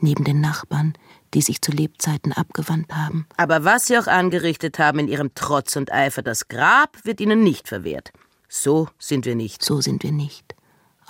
[0.00, 0.94] Neben den Nachbarn,
[1.32, 3.28] die sich zu Lebzeiten abgewandt haben.
[3.36, 7.44] Aber was sie auch angerichtet haben in ihrem Trotz und Eifer, das Grab wird ihnen
[7.44, 8.12] nicht verwehrt.
[8.48, 9.62] So sind wir nicht.
[9.62, 10.51] So sind wir nicht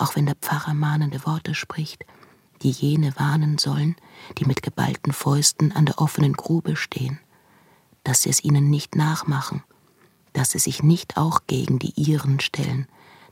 [0.03, 2.05] auch wenn der Pfarrer mahnende Worte spricht,
[2.61, 3.95] die jene warnen sollen,
[4.37, 7.19] die mit geballten Fäusten an der offenen Grube stehen,
[8.03, 9.63] dass sie es ihnen nicht nachmachen,
[10.33, 12.87] dass sie sich nicht auch gegen die ihren stellen,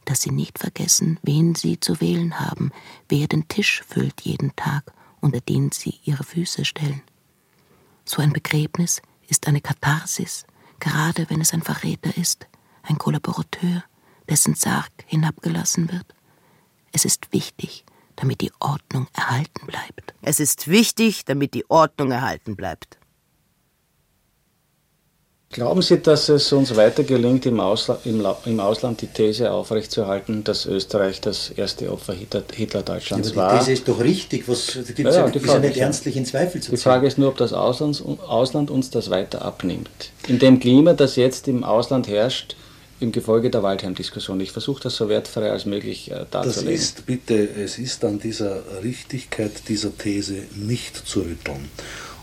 [0.05, 2.71] dass sie nicht vergessen, wen sie zu wählen haben,
[3.09, 7.01] wer den Tisch füllt jeden Tag, unter den sie ihre Füße stellen.
[8.05, 10.45] So ein Begräbnis ist eine Katharsis,
[10.79, 12.47] gerade wenn es ein Verräter ist,
[12.83, 13.83] ein Kollaborateur,
[14.29, 16.15] dessen Sarg hinabgelassen wird.
[16.91, 20.13] Es ist wichtig, damit die Ordnung erhalten bleibt.
[20.21, 22.97] Es ist wichtig, damit die Ordnung erhalten bleibt.
[25.53, 30.45] Glauben Sie, dass es uns weiter gelingt, im, Ausla im, im Ausland die These aufrechtzuerhalten,
[30.45, 33.53] dass Österreich das erste Opfer Hitler, Hitler-Deutschlands ja, war?
[33.53, 34.47] Die These ist doch richtig.
[34.47, 36.75] Was gibt ja, ja, ist ja nicht ernstlich in Zweifel zu ziehen.
[36.75, 40.11] Die Frage ist nur, ob das Auslands, Ausland uns das weiter abnimmt.
[40.29, 42.55] In dem Klima, das jetzt im Ausland herrscht,
[43.01, 44.39] im Gefolge der Waldheim-Diskussion.
[44.39, 46.71] Ich versuche das so wertfrei als möglich äh, darzulegen.
[46.71, 51.69] Das ist, bitte, es ist an dieser Richtigkeit dieser These nicht zu rütteln.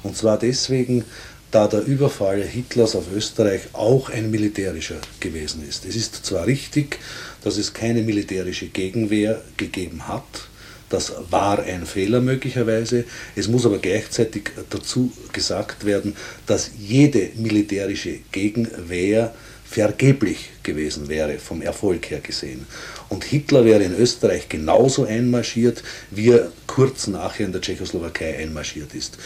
[0.03, 1.05] Und zwar deswegen,
[1.51, 5.85] da der Überfall Hitlers auf Österreich auch ein militärischer gewesen ist.
[5.85, 6.99] Es ist zwar richtig,
[7.43, 10.49] dass es keine militärische Gegenwehr gegeben hat,
[10.88, 13.05] das war ein Fehler möglicherweise.
[13.37, 19.35] Es muss aber gleichzeitig dazu gesagt werden, dass jede militärische Gegenwehr
[19.70, 22.66] vergeblich gewesen wäre, vom Erfolg her gesehen.
[23.09, 28.94] Und Hitler wäre in Österreich genauso einmarschiert, wie er kurz nachher in der Tschechoslowakei einmarschiert
[28.94, 29.18] ist.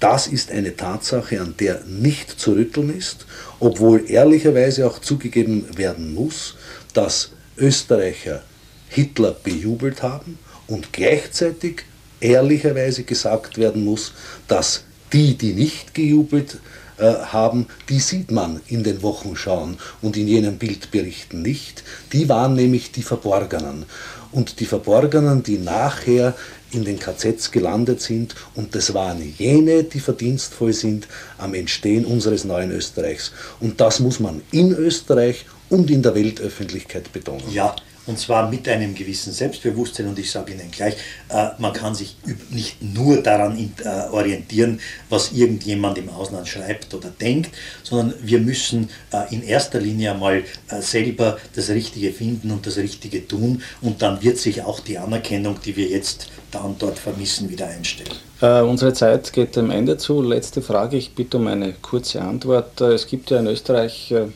[0.00, 3.26] Das ist eine Tatsache, an der nicht zu rütteln ist,
[3.60, 6.56] obwohl ehrlicherweise auch zugegeben werden muss,
[6.92, 8.42] dass Österreicher
[8.88, 11.84] Hitler bejubelt haben und gleichzeitig
[12.18, 14.12] ehrlicherweise gesagt werden muss,
[14.48, 16.58] dass die, die nicht gejubelt
[17.00, 21.82] äh, haben, die sieht man in den Wochenschauen und in jenen Bildberichten nicht.
[22.12, 23.86] Die waren nämlich die Verborgenen.
[24.32, 26.34] Und die Verborgenen, die nachher
[26.70, 31.08] in den KZs gelandet sind und das waren jene, die verdienstvoll sind
[31.38, 33.32] am Entstehen unseres neuen Österreichs.
[33.58, 37.42] Und das muss man in Österreich und in der Weltöffentlichkeit betonen.
[37.50, 37.74] Ja,
[38.10, 40.08] und zwar mit einem gewissen Selbstbewusstsein.
[40.08, 40.94] Und ich sage Ihnen gleich,
[41.28, 42.16] äh, man kann sich
[42.50, 47.50] nicht nur daran äh, orientieren, was irgendjemand im Ausland schreibt oder denkt,
[47.82, 50.42] sondern wir müssen äh, in erster Linie einmal
[50.80, 53.62] selber das Richtige finden und das Richtige tun.
[53.80, 57.68] Und dann wird sich auch die Anerkennung, die wir jetzt da und dort vermissen, wieder
[57.68, 58.10] einstellen.
[58.40, 60.20] Äh, unsere Zeit geht dem Ende zu.
[60.20, 62.80] Letzte Frage, ich bitte um eine kurze Antwort.
[62.80, 64.26] Es gibt ja in Österreich äh,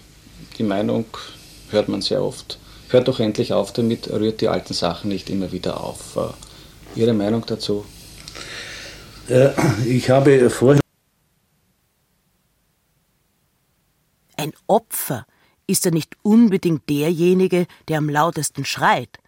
[0.58, 1.06] die Meinung,
[1.70, 5.52] hört man sehr oft, hört doch endlich auf damit, rührt die alten Sachen nicht immer
[5.52, 6.16] wieder auf.
[6.16, 7.84] Äh, Ihre Meinung dazu?
[9.28, 9.50] Äh,
[9.86, 10.80] ich habe vorhin.
[14.36, 15.26] Ein Opfer
[15.66, 19.18] ist ja nicht unbedingt derjenige, der am lautesten schreit.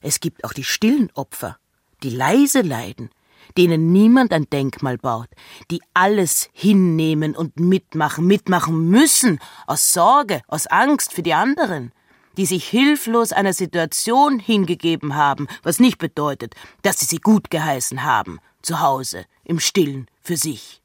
[0.00, 1.56] Es gibt auch die stillen Opfer
[2.02, 3.10] die leise leiden,
[3.56, 5.28] denen niemand ein Denkmal baut,
[5.70, 11.92] die alles hinnehmen und mitmachen, mitmachen müssen, aus Sorge, aus Angst für die anderen,
[12.36, 18.02] die sich hilflos einer Situation hingegeben haben, was nicht bedeutet, dass sie sie gut geheißen
[18.02, 20.82] haben, zu Hause, im Stillen, für sich.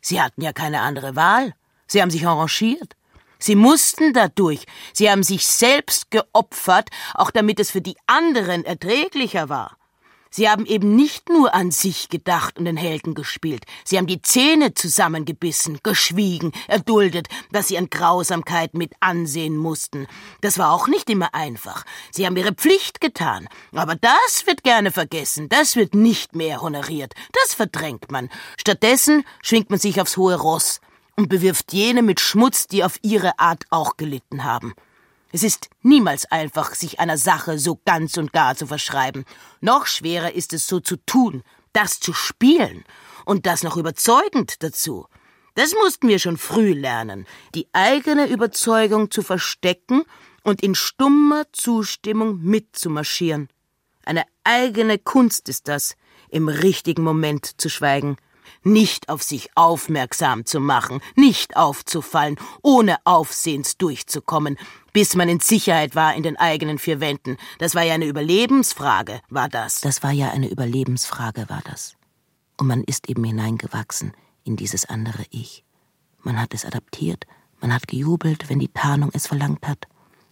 [0.00, 1.54] Sie hatten ja keine andere Wahl,
[1.86, 2.96] sie haben sich arrangiert,
[3.38, 9.48] Sie mussten dadurch, sie haben sich selbst geopfert, auch damit es für die anderen erträglicher
[9.48, 9.76] war.
[10.36, 13.64] Sie haben eben nicht nur an sich gedacht und den Helden gespielt.
[13.84, 20.06] Sie haben die Zähne zusammengebissen, geschwiegen, erduldet, dass sie an Grausamkeit mit ansehen mussten.
[20.42, 21.86] Das war auch nicht immer einfach.
[22.10, 23.48] Sie haben ihre Pflicht getan.
[23.72, 25.48] Aber das wird gerne vergessen.
[25.48, 27.14] Das wird nicht mehr honoriert.
[27.42, 28.28] Das verdrängt man.
[28.58, 30.82] Stattdessen schwingt man sich aufs hohe Ross
[31.16, 34.74] und bewirft jene mit Schmutz, die auf ihre Art auch gelitten haben.
[35.32, 39.24] Es ist niemals einfach, sich einer Sache so ganz und gar zu verschreiben.
[39.60, 42.84] Noch schwerer ist es so zu tun, das zu spielen
[43.24, 45.06] und das noch überzeugend dazu.
[45.54, 50.04] Das mussten wir schon früh lernen, die eigene Überzeugung zu verstecken
[50.42, 53.48] und in stummer Zustimmung mitzumarschieren.
[54.04, 55.96] Eine eigene Kunst ist das,
[56.28, 58.16] im richtigen Moment zu schweigen
[58.62, 64.58] nicht auf sich aufmerksam zu machen, nicht aufzufallen, ohne Aufsehens durchzukommen,
[64.96, 67.36] bis man in Sicherheit war in den eigenen vier Wänden.
[67.58, 69.82] Das war ja eine Überlebensfrage, war das.
[69.82, 71.96] Das war ja eine Überlebensfrage, war das.
[72.56, 75.64] Und man ist eben hineingewachsen in dieses andere Ich.
[76.22, 77.26] Man hat es adaptiert,
[77.60, 79.86] man hat gejubelt, wenn die Tarnung es verlangt hat,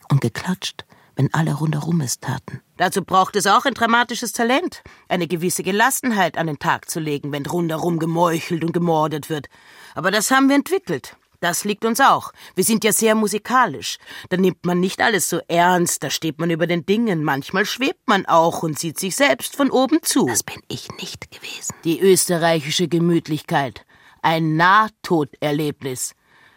[0.09, 2.63] und geklatscht, wenn alle rundherum es taten.
[2.79, 7.33] Dazu braucht es auch ein dramatisches Talent, eine gewisse Gelassenheit an den Tag zu legen,
[7.33, 9.49] wenn rundherum gemeuchelt und gemordet wird.
[9.95, 11.19] Aber das haben wir entwickelt.
[11.45, 12.33] Das liegt uns auch.
[12.55, 13.99] Wir sind ja sehr musikalisch.
[14.31, 17.23] Da nimmt man nicht alles so ernst, da steht man über den Dingen.
[17.23, 20.25] Manchmal schwebt man auch und sieht sich selbst von oben zu.
[20.25, 21.75] Das bin ich nicht gewesen.
[21.85, 23.85] Die österreichische Gemütlichkeit.
[24.23, 26.15] Ein Nahtoderlebnis.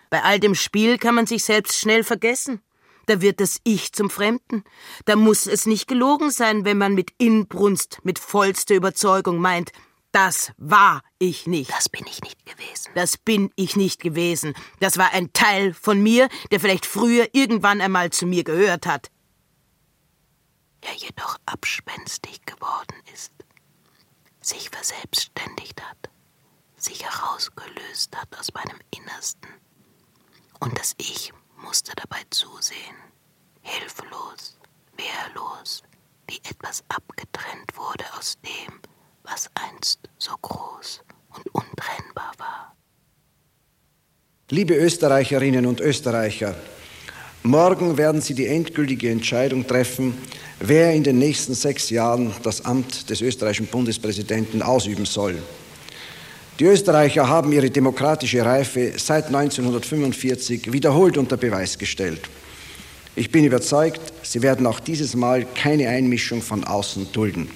[0.10, 2.62] Bei all dem Spiel kann man sich selbst schnell vergessen.
[3.08, 4.64] Da wird das Ich zum Fremden.
[5.04, 9.74] Da muss es nicht gelogen sein, wenn man mit Inbrunst, mit vollster Überzeugung meint,
[10.12, 11.72] das war ich nicht.
[11.72, 12.92] Das bin ich nicht gewesen.
[12.96, 14.54] Das bin ich nicht gewesen.
[14.80, 19.12] Das war ein Teil von mir, der vielleicht früher irgendwann einmal zu mir gehört hat.
[20.84, 22.38] Ja, jedoch abspenstig
[24.88, 26.10] verselbstständigt hat,
[26.78, 29.50] sich herausgelöst hat aus meinem Innersten.
[30.60, 32.96] Und das Ich musste dabei zusehen,
[33.62, 34.58] hilflos,
[34.96, 35.84] wehrlos,
[36.28, 38.80] wie etwas abgetrennt wurde aus dem,
[39.30, 41.02] was einst so groß
[41.36, 42.76] und untrennbar war.
[44.50, 46.56] Liebe Österreicherinnen und Österreicher,
[47.44, 50.18] morgen werden Sie die endgültige Entscheidung treffen,
[50.60, 55.42] wer in den nächsten sechs Jahren das Amt des österreichischen Bundespräsidenten ausüben soll.
[56.60, 62.22] Die Österreicher haben ihre demokratische Reife seit 1945 wiederholt unter Beweis gestellt.
[63.16, 67.50] Ich bin überzeugt, sie werden auch dieses Mal keine Einmischung von außen dulden.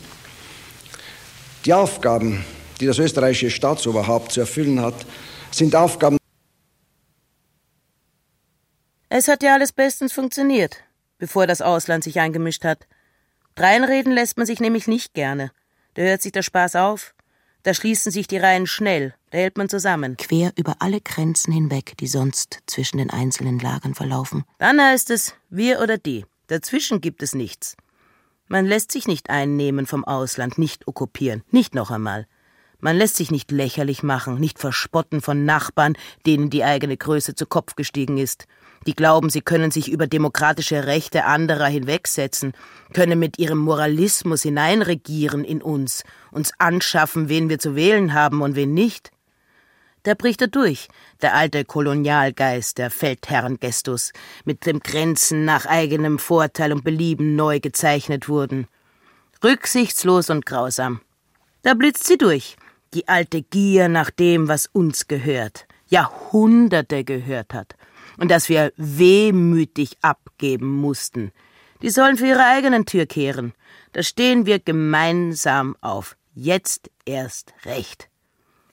[1.65, 2.43] Die Aufgaben,
[2.80, 5.06] die das österreichische Staatsoberhaupt zu erfüllen hat,
[5.52, 6.17] sind Aufgaben,
[9.13, 10.78] Es hat ja alles bestens funktioniert,
[11.17, 12.88] bevor das Ausland sich eingemischt hat.
[13.56, 15.52] Dreinreden lässt man sich nämlich nicht gerne.
[15.95, 17.13] Da hört sich der Spaß auf,
[17.63, 20.15] da schließen sich die Reihen schnell, da hält man zusammen.
[20.15, 24.45] Quer über alle Grenzen hinweg, die sonst zwischen den einzelnen Lagern verlaufen.
[24.60, 26.26] Dann heißt es wir oder die.
[26.47, 27.76] Dazwischen gibt es nichts.
[28.51, 32.27] Man lässt sich nicht einnehmen vom Ausland, nicht okkupieren, nicht noch einmal.
[32.79, 37.45] Man lässt sich nicht lächerlich machen, nicht verspotten von Nachbarn, denen die eigene Größe zu
[37.45, 38.47] Kopf gestiegen ist
[38.87, 42.53] die glauben, sie können sich über demokratische Rechte anderer hinwegsetzen,
[42.93, 48.55] können mit ihrem Moralismus hineinregieren in uns, uns anschaffen, wen wir zu wählen haben und
[48.55, 49.11] wen nicht.
[50.03, 50.87] Da bricht er durch,
[51.21, 54.13] der alte Kolonialgeist, der Feldherrengestus,
[54.45, 58.67] mit dem Grenzen nach eigenem Vorteil und Belieben neu gezeichnet wurden.
[59.43, 61.01] Rücksichtslos und grausam.
[61.61, 62.55] Da blitzt sie durch,
[62.93, 67.75] die alte Gier nach dem, was uns gehört, Jahrhunderte gehört hat
[68.17, 71.31] und das wir wehmütig abgeben mussten.
[71.81, 73.53] Die sollen für ihre eigenen Tür kehren.
[73.93, 76.15] Da stehen wir gemeinsam auf.
[76.33, 78.11] Jetzt erst recht.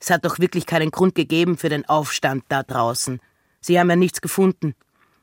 [0.00, 3.20] Es hat doch wirklich keinen Grund gegeben für den Aufstand da draußen.
[3.60, 4.74] Sie haben ja nichts gefunden.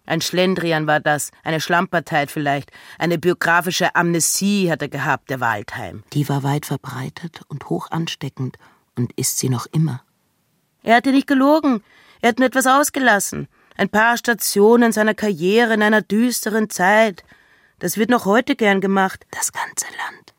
[0.05, 6.03] Ein Schlendrian war das, eine Schlampertheit vielleicht, eine biografische Amnesie hat er gehabt, der Waldheim.
[6.13, 8.57] Die war weit verbreitet und hoch ansteckend
[8.95, 10.03] und ist sie noch immer.
[10.83, 11.81] Er hatte nicht gelogen,
[12.21, 13.47] er hat nur etwas ausgelassen.
[13.77, 17.23] Ein paar Stationen seiner Karriere in einer düsteren Zeit.
[17.79, 19.25] Das wird noch heute gern gemacht.
[19.31, 20.34] Das ganze Land.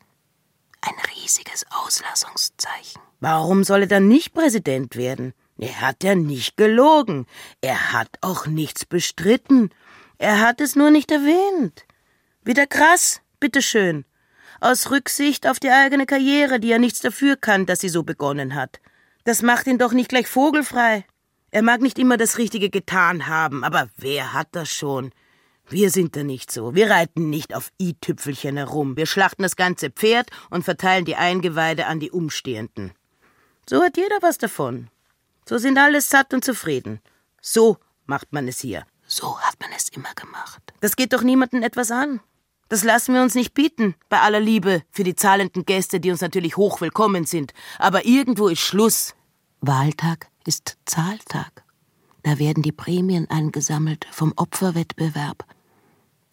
[0.86, 3.02] Ein riesiges Auslassungszeichen.
[3.18, 5.34] Warum soll er dann nicht Präsident werden?
[5.58, 7.26] Er hat ja nicht gelogen.
[7.60, 9.70] Er hat auch nichts bestritten.
[10.18, 11.86] Er hat es nur nicht erwähnt.
[12.44, 14.04] Wieder krass, bitteschön.
[14.60, 18.54] Aus Rücksicht auf die eigene Karriere, die er nichts dafür kann, dass sie so begonnen
[18.54, 18.80] hat.
[19.24, 21.04] Das macht ihn doch nicht gleich vogelfrei.
[21.50, 25.10] Er mag nicht immer das Richtige getan haben, aber wer hat das schon?
[25.68, 26.74] Wir sind da nicht so.
[26.74, 28.96] Wir reiten nicht auf i-Tüpfelchen herum.
[28.96, 32.92] Wir schlachten das ganze Pferd und verteilen die Eingeweide an die Umstehenden.
[33.68, 34.88] So hat jeder was davon.
[35.48, 37.00] So sind alle satt und zufrieden.
[37.40, 38.84] So macht man es hier.
[39.06, 40.62] So hat man es immer gemacht.
[40.80, 42.20] Das geht doch niemanden etwas an.
[42.68, 46.20] Das lassen wir uns nicht bieten, bei aller Liebe für die zahlenden Gäste, die uns
[46.20, 47.54] natürlich hoch willkommen sind.
[47.78, 49.14] Aber irgendwo ist Schluss.
[49.60, 51.64] Wahltag ist Zahltag.
[52.22, 55.44] Da werden die Prämien eingesammelt vom Opferwettbewerb.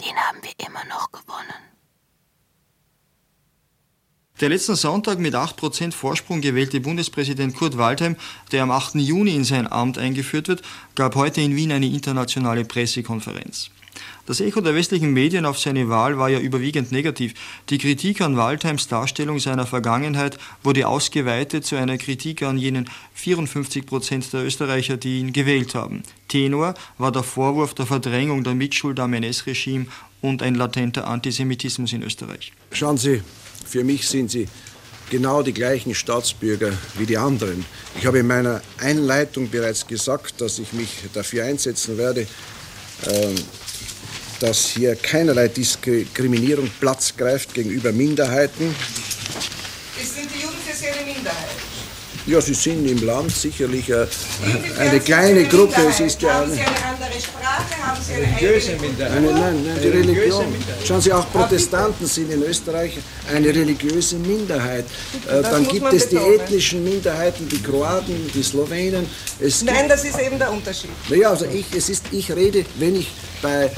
[0.06, 1.74] Den haben wir immer noch gewonnen.
[4.42, 8.18] Der letzten Sonntag mit 8% Vorsprung gewählte Bundespräsident Kurt Waldheim,
[8.52, 8.96] der am 8.
[8.96, 10.64] Juni in sein Amt eingeführt wird,
[10.96, 13.70] gab heute in Wien eine internationale Pressekonferenz.
[14.26, 17.34] Das Echo der westlichen Medien auf seine Wahl war ja überwiegend negativ.
[17.70, 23.86] Die Kritik an Waldheims Darstellung seiner Vergangenheit wurde ausgeweitet zu einer Kritik an jenen 54
[23.86, 26.04] Prozent der Österreicher, die ihn gewählt haben.
[26.30, 29.88] Tenor war der Vorwurf der Verdrängung der Mitschuld am NS-Regime
[30.22, 32.54] und ein latenter Antisemitismus in Österreich.
[32.72, 33.22] Schauen Sie,
[33.66, 34.48] für mich sind Sie
[35.10, 37.66] genau die gleichen Staatsbürger wie die anderen.
[38.00, 42.26] Ich habe in meiner Einleitung bereits gesagt, dass ich mich dafür einsetzen werde,
[43.06, 43.36] ähm,
[44.44, 48.76] dass hier keinerlei Diskriminierung Platz greift gegenüber Minderheiten.
[49.96, 51.50] Sind die Juden für Sie eine Minderheit?
[52.26, 54.08] Ja, sie sind im Land sicherlich eine,
[54.80, 55.82] eine kleine Gruppe.
[55.90, 56.56] Es ist ja eine
[57.14, 57.88] andere Sprache?
[57.88, 59.12] Haben Sie eine religiöse eigene Minderheit.
[59.18, 60.46] Eine, nein, nein, die Religion.
[60.86, 62.98] Schauen Sie, auch Protestanten sind in Österreich
[63.34, 64.86] eine religiöse Minderheit.
[65.28, 66.40] Äh, Das Dann gibt es die betonen.
[66.40, 69.08] ethnischen Minderheiten, die Kroaten, die Slowenen.
[69.40, 70.90] Es Nein, das ist eben der Unterschied.
[71.10, 73.12] naja, also ich, es ist, ich rede, wenn ich
[73.42, 73.70] bei äh,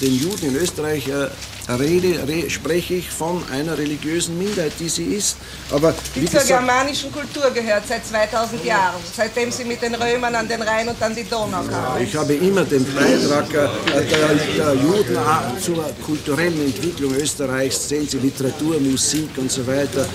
[0.00, 1.28] den Juden in Österreich äh,
[1.76, 5.36] rede, re, spreche ich von einer religiösen Minderheit, die sie ist.
[5.70, 10.34] Aber die zur gesagt, germanischen Kultur gehört seit 2000 Jahren, seitdem sie mit den Römern
[10.34, 12.02] an den Rhein und an die Donau kamen.
[12.02, 18.08] Ich habe immer den Beitrag äh, der, der Juden äh, zur kulturellen Entwicklung Österreichs, sehen
[18.08, 20.06] Sie Literatur, Musik und so weiter,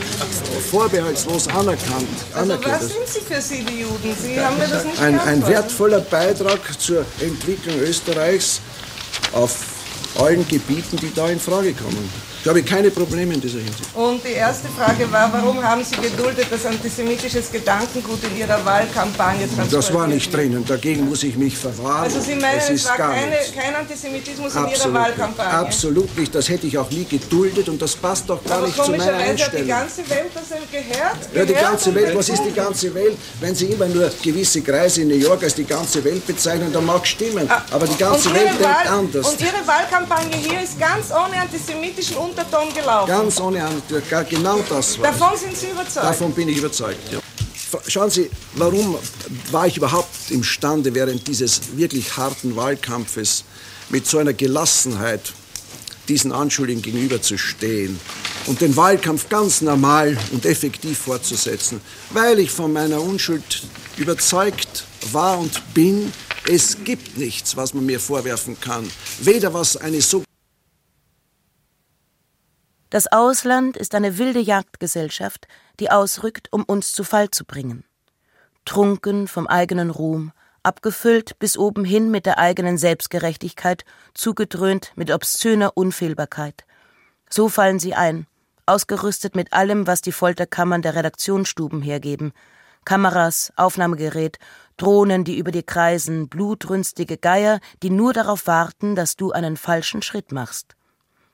[0.71, 2.07] vorbehaltslos anerkannt.
[2.33, 4.15] Also was sind Sie für Sie, die Juden?
[4.19, 8.61] Sie haben mir das nicht ein, ein wertvoller Beitrag zur Entwicklung Österreichs
[9.33, 9.72] auf
[10.17, 12.09] allen Gebieten, die da in Frage kommen.
[12.43, 13.95] Ich habe keine Probleme in dieser Hinsicht.
[13.95, 19.45] Und die erste Frage war, warum haben Sie geduldet, dass antisemitisches Gedankengut in Ihrer Wahlkampagne
[19.45, 22.03] transportiert Das war nicht drinnen, dagegen muss ich mich verwahren.
[22.03, 25.53] Also Sie meinen, es, es war keine, kein Antisemitismus in Ihrer Wahlkampagne?
[25.53, 28.83] Absolut nicht, das hätte ich auch nie geduldet und das passt doch gar Aber nicht
[28.83, 29.53] zu meiner Einstellung.
[29.53, 31.17] hat die ganze Welt das gehört?
[31.33, 33.17] Ja, die ganze Welt, was ist die ganze Welt?
[33.39, 36.85] Wenn Sie immer nur gewisse Kreise in New York als die ganze Welt bezeichnen, dann
[36.85, 39.29] mag stimmen, ah, aber die ganze Welt denkt anders.
[39.31, 43.07] Und Ihre Wahlkampagne hier ist ganz ohne antisemitischen Unterton gelaufen.
[43.07, 45.11] Ganz ohne Antwort, genau das war.
[45.11, 46.05] Davon sind Sie überzeugt?
[46.05, 47.19] Davon bin ich überzeugt, ja.
[47.87, 48.95] Schauen Sie, warum
[49.51, 53.43] war ich überhaupt imstande, während dieses wirklich harten Wahlkampfes
[53.89, 55.33] mit so einer Gelassenheit
[56.07, 57.99] diesen Anschuldigungen gegenüberzustehen
[58.47, 61.81] und den Wahlkampf ganz normal und effektiv fortzusetzen,
[62.11, 63.63] weil ich von meiner Unschuld
[63.97, 66.11] überzeugt war und bin,
[66.47, 70.23] es gibt nichts, was man mir vorwerfen kann, weder was eine so
[72.93, 75.47] das Ausland ist eine wilde Jagdgesellschaft,
[75.79, 77.85] die ausrückt, um uns zu Fall zu bringen.
[78.65, 80.31] Trunken vom eigenen Ruhm,
[80.61, 83.83] abgefüllt bis oben hin mit der eigenen Selbstgerechtigkeit,
[84.13, 86.65] zugedröhnt mit obszöner Unfehlbarkeit.
[87.31, 88.27] So fallen sie ein,
[88.67, 92.31] ausgerüstet mit allem, was die Folterkammern der Redaktionsstuben hergeben.
[92.85, 94.37] Kameras, Aufnahmegerät,
[94.77, 100.03] Drohnen, die über dir kreisen, blutrünstige Geier, die nur darauf warten, dass du einen falschen
[100.03, 100.75] Schritt machst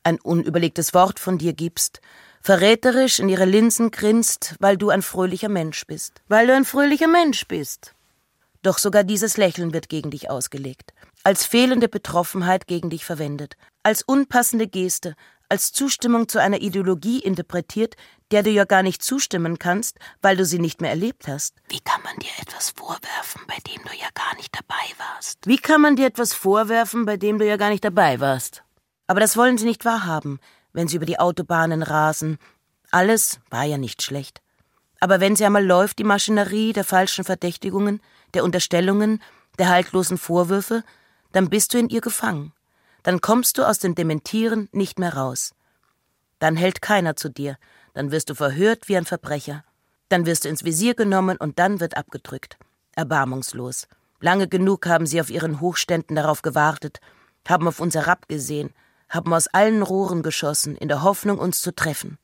[0.04, 2.02] ein unüberlegtes Wort von dir gibst,
[2.42, 6.22] verräterisch in ihre Linsen grinst, weil du ein fröhlicher Mensch bist.
[6.28, 7.94] Weil du ein fröhlicher Mensch bist.
[8.62, 10.94] Doch sogar dieses Lächeln wird gegen dich ausgelegt,
[11.24, 15.16] als fehlende Betroffenheit gegen dich verwendet, als unpassende Geste,
[15.48, 17.96] als Zustimmung zu einer Ideologie interpretiert,
[18.32, 21.56] der du ja gar nicht zustimmen kannst, weil du sie nicht mehr erlebt hast.
[21.70, 25.40] Wie kann man dir etwas vorwerfen, bei dem du ja gar nicht dabei warst?
[25.46, 28.64] Wie kann man dir etwas vorwerfen, bei dem du ja gar nicht dabei warst?
[29.10, 30.40] Aber das wollen sie nicht wahrhaben,
[30.72, 32.38] wenn sie über die Autobahnen rasen.
[32.92, 34.40] Alles war ja nicht schlecht.
[35.00, 38.02] Aber wenn sie einmal läuft, die Maschinerie der falschen Verdächtigungen,
[38.36, 39.20] der Unterstellungen,
[39.58, 40.84] der haltlosen Vorwürfe,
[41.32, 42.54] dann bist du in ihr gefangen.
[43.02, 45.56] Dann kommst du aus dem Dementieren nicht mehr raus.
[46.38, 47.58] Dann hält keiner zu dir,
[47.96, 49.64] dann wirst du verhört wie ein Verbrecher.
[50.10, 52.60] Dann wirst du ins Visier genommen und dann wird abgedrückt.
[52.96, 53.88] Erbarmungslos.
[54.20, 57.00] Lange genug haben sie auf ihren Hochständen darauf gewartet,
[57.48, 58.72] haben auf uns herabgesehen,
[59.10, 62.18] haben aus allen Rohren geschossen, in der Hoffnung, uns zu treffen.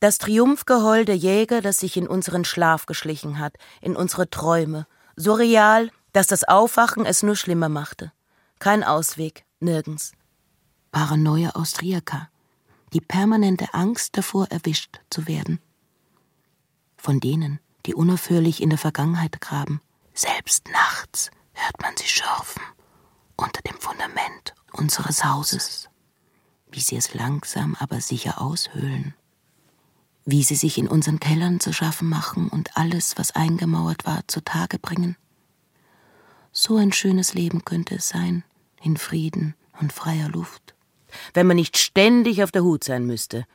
[0.00, 5.32] Das Triumphgeheul der Jäger, das sich in unseren Schlaf geschlichen hat, in unsere Träume, so
[5.32, 8.12] real, dass das Aufwachen es nur schlimmer machte.
[8.58, 10.12] Kein Ausweg, nirgends.
[10.92, 12.28] Paranoia Austriaca,
[12.92, 15.60] die permanente Angst davor, erwischt zu werden.
[16.96, 19.80] Von denen, die unaufhörlich in der Vergangenheit graben.
[20.14, 22.62] Selbst nachts hört man sie schürfen
[23.36, 25.88] unter dem Fundament unseres Hauses
[26.70, 29.14] wie sie es langsam aber sicher aushöhlen,
[30.24, 34.78] wie sie sich in unseren Kellern zu schaffen machen und alles, was eingemauert war, zutage
[34.78, 35.16] bringen.
[36.52, 38.42] So ein schönes Leben könnte es sein,
[38.82, 40.74] in Frieden und freier Luft.
[41.34, 43.46] Wenn man nicht ständig auf der Hut sein müsste.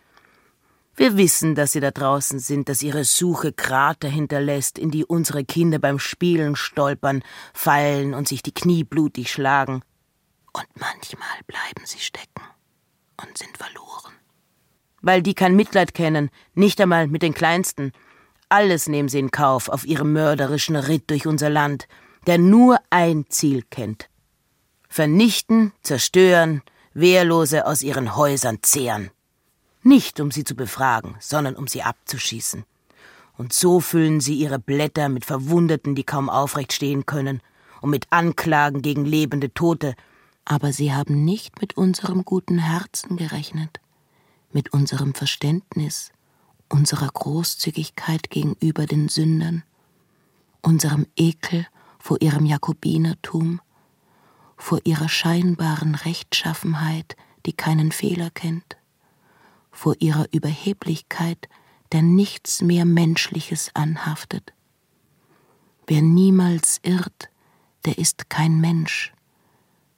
[0.95, 5.43] Wir wissen, dass sie da draußen sind, dass ihre Suche Krater hinterlässt, in die unsere
[5.43, 9.84] Kinder beim Spielen stolpern, fallen und sich die Knie blutig schlagen.
[10.53, 12.31] Und manchmal bleiben sie stecken
[13.42, 14.14] sind verloren.
[15.02, 17.92] Weil die kein Mitleid kennen, nicht einmal mit den Kleinsten.
[18.50, 21.88] Alles nehmen sie in Kauf auf ihrem mörderischen Ritt durch unser Land,
[22.28, 24.10] der nur ein Ziel kennt.
[24.88, 26.62] Vernichten, zerstören,
[26.94, 29.10] Wehrlose aus ihren Häusern zehren.
[29.84, 32.66] Nicht um sie zu befragen, sondern um sie abzuschießen.
[33.38, 37.42] Und so füllen sie ihre Blätter mit Verwundeten, die kaum aufrecht stehen können,
[37.80, 39.96] und mit Anklagen gegen lebende Tote,
[40.46, 43.80] aber sie haben nicht mit unserem guten Herzen gerechnet,
[44.52, 46.12] mit unserem Verständnis,
[46.70, 49.64] unserer Großzügigkeit gegenüber den Sündern,
[50.62, 51.68] unserem Ekel
[52.00, 53.62] vor ihrem Jakobinertum,
[54.58, 57.16] vor ihrer scheinbaren Rechtschaffenheit,
[57.46, 58.78] die keinen Fehler kennt,
[59.72, 61.50] vor ihrer Überheblichkeit,
[61.92, 64.54] der nichts mehr Menschliches anhaftet.
[65.88, 67.30] Wer niemals irrt,
[67.86, 69.14] der ist kein Mensch,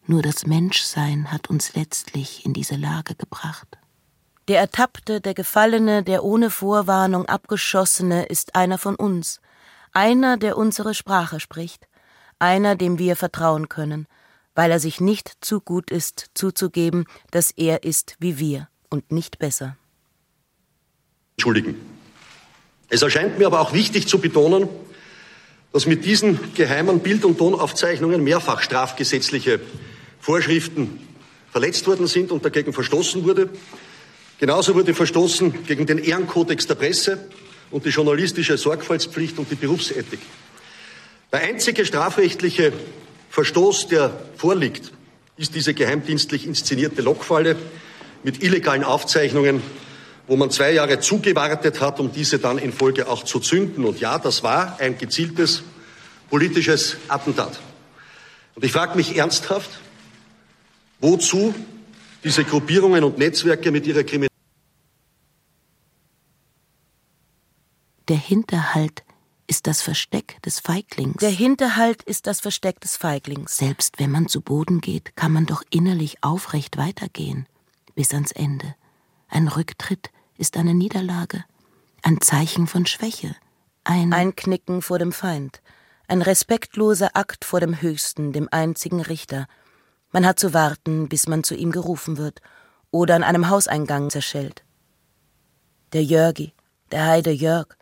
[0.05, 3.67] Nur das Menschsein hat uns letztlich in diese Lage gebracht.
[4.49, 9.39] Der Ertappte, der Gefallene, der ohne Vorwarnung Abgeschossene ist einer von uns,
[9.93, 11.87] einer, der unsere Sprache spricht,
[12.39, 14.07] einer, dem wir vertrauen können,
[14.55, 19.39] weil er sich nicht zu gut ist, zuzugeben, dass er ist wie wir und nicht
[19.39, 19.77] besser.
[21.37, 21.75] Entschuldigen.
[22.89, 24.67] Es erscheint mir aber auch wichtig zu betonen,
[25.71, 29.61] dass mit diesen geheimen Bild- und Tonaufzeichnungen mehrfach strafgesetzliche
[30.23, 31.05] Vorschriften
[31.51, 33.49] verletzt worden sind und dagegen verstoßen wurde.
[34.39, 37.27] Genauso wurde verstoßen gegen den Ehrenkodex der Presse
[37.71, 40.21] und die journalistische Sorgfaltspflicht und die Berufsethik.
[41.33, 42.71] Der einzige strafrechtliche
[43.31, 44.93] Verstoß, der vorliegt,
[45.35, 47.57] ist diese geheimdienstlich inszenierte Lockfalle
[48.23, 49.61] mit illegalen Aufzeichnungen,
[50.27, 53.83] wo man zwei Jahre zugewartet hat, um diese dann in Folge auch zu zünden.
[53.83, 55.63] Und ja, das war ein gezieltes
[56.29, 57.59] politisches Attentat.
[58.55, 59.69] Und ich frage mich ernsthaft,
[61.03, 61.53] wozu
[62.23, 64.31] diese Gruppierungen und Netzwerke mit ihrer Kriminalität.
[68.07, 69.03] Der Hinterhalt
[69.45, 71.17] ist das Versteck des Feiglings.
[71.17, 73.57] Der Hinterhalt ist das Versteck des Feiglings.
[73.57, 77.47] Selbst wenn man zu Boden geht, kann man doch innerlich aufrecht weitergehen,
[77.95, 78.75] bis ans Ende.
[79.27, 81.43] Ein Rücktritt ist eine Niederlage,
[82.01, 83.35] ein Zeichen von Schwäche,
[83.83, 85.61] ein Einknicken vor dem Feind,
[86.07, 89.47] ein respektloser Akt vor dem Höchsten, dem einzigen Richter.
[90.13, 92.39] Man hat zu warten, bis man zu ihm gerufen wird
[92.91, 94.63] oder an einem Hauseingang zerschellt.
[95.91, 96.53] Der Jörgi,
[96.91, 97.75] der Heide Jörg,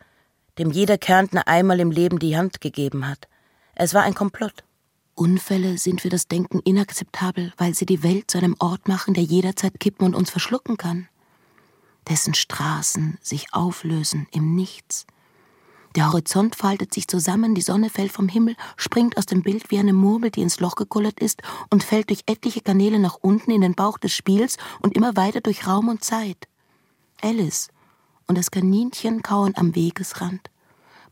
[0.58, 3.28] dem jeder Kärntner einmal im Leben die Hand gegeben hat.
[3.76, 4.64] Es war ein Komplott.
[5.14, 9.24] Unfälle sind für das Denken inakzeptabel, weil sie die Welt zu einem Ort machen, der
[9.24, 11.10] jederzeit kippen und uns verschlucken kann.
[12.08, 15.06] Dessen Straßen sich auflösen im Nichts.
[15.96, 19.80] Der Horizont faltet sich zusammen, die Sonne fällt vom Himmel, springt aus dem Bild wie
[19.80, 23.62] eine Murmel, die ins Loch gekullert ist, und fällt durch etliche Kanäle nach unten in
[23.62, 26.48] den Bauch des Spiels und immer weiter durch Raum und Zeit.
[27.22, 27.68] Alice
[28.28, 30.50] und das Kaninchen kauern am Wegesrand,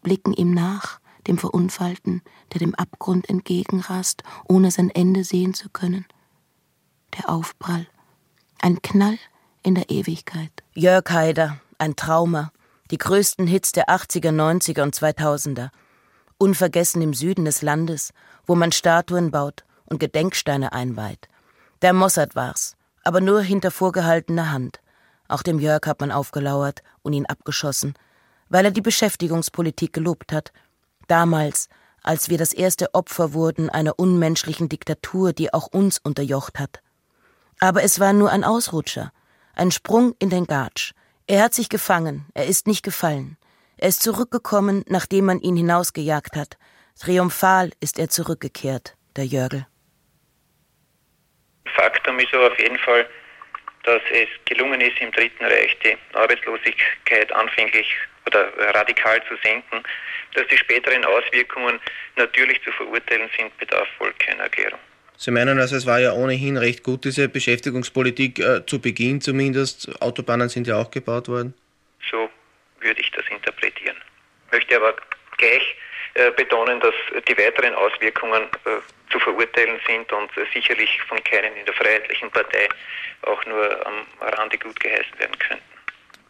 [0.02, 2.22] blicken ihm nach, dem Verunfallten,
[2.54, 6.06] der dem Abgrund entgegenrast, ohne sein Ende sehen zu können.
[7.18, 7.88] Der Aufprall,
[8.62, 9.20] ein Knall
[9.62, 10.52] in der Ewigkeit.
[10.74, 12.52] Jörg Haider, ein Trauma,
[12.92, 15.70] die größten Hits der 80er, 90er und 2000er.
[16.38, 18.14] Unvergessen im Süden des Landes,
[18.46, 21.28] wo man Statuen baut und Gedenksteine einweiht.
[21.82, 24.80] Der Mossad war's, aber nur hinter vorgehaltener Hand.
[25.28, 27.94] Auch dem Jörg hat man aufgelauert und ihn abgeschossen,
[28.50, 30.52] weil er die Beschäftigungspolitik gelobt hat.
[31.08, 31.70] Damals,
[32.02, 36.82] als wir das erste Opfer wurden einer unmenschlichen Diktatur, die auch uns unterjocht hat.
[37.60, 39.12] Aber es war nur ein Ausrutscher,
[39.54, 40.94] ein Sprung in den Gatsch.
[41.32, 43.38] Er hat sich gefangen, er ist nicht gefallen.
[43.78, 46.58] Er ist zurückgekommen, nachdem man ihn hinausgejagt hat.
[47.00, 49.68] Triumphal ist er zurückgekehrt, der Jörgel.
[51.76, 53.08] Faktum ist aber auf jeden Fall,
[53.84, 59.84] dass es gelungen ist, im Dritten Reich die Arbeitslosigkeit anfänglich oder radikal zu senken.
[60.34, 61.80] Dass die späteren Auswirkungen
[62.16, 64.80] natürlich zu verurteilen sind, bedarf wohl keiner Erklärung.
[65.22, 70.02] Sie meinen also, es war ja ohnehin recht gut, diese Beschäftigungspolitik äh, zu Beginn zumindest.
[70.02, 71.54] Autobahnen sind ja auch gebaut worden.
[72.10, 72.30] So
[72.80, 73.98] würde ich das interpretieren.
[74.50, 74.96] Möchte aber
[75.38, 75.76] gleich
[76.14, 76.94] äh, betonen, dass
[77.28, 78.80] die weiteren Auswirkungen äh,
[79.12, 82.70] zu verurteilen sind und äh, sicherlich von keinen in der Freiheitlichen Partei
[83.24, 85.64] auch nur am Rande gut geheißen werden könnten.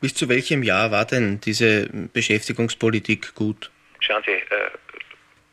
[0.02, 3.70] Bis zu welchem Jahr war denn diese Beschäftigungspolitik gut?
[4.00, 4.72] Schauen Sie, äh,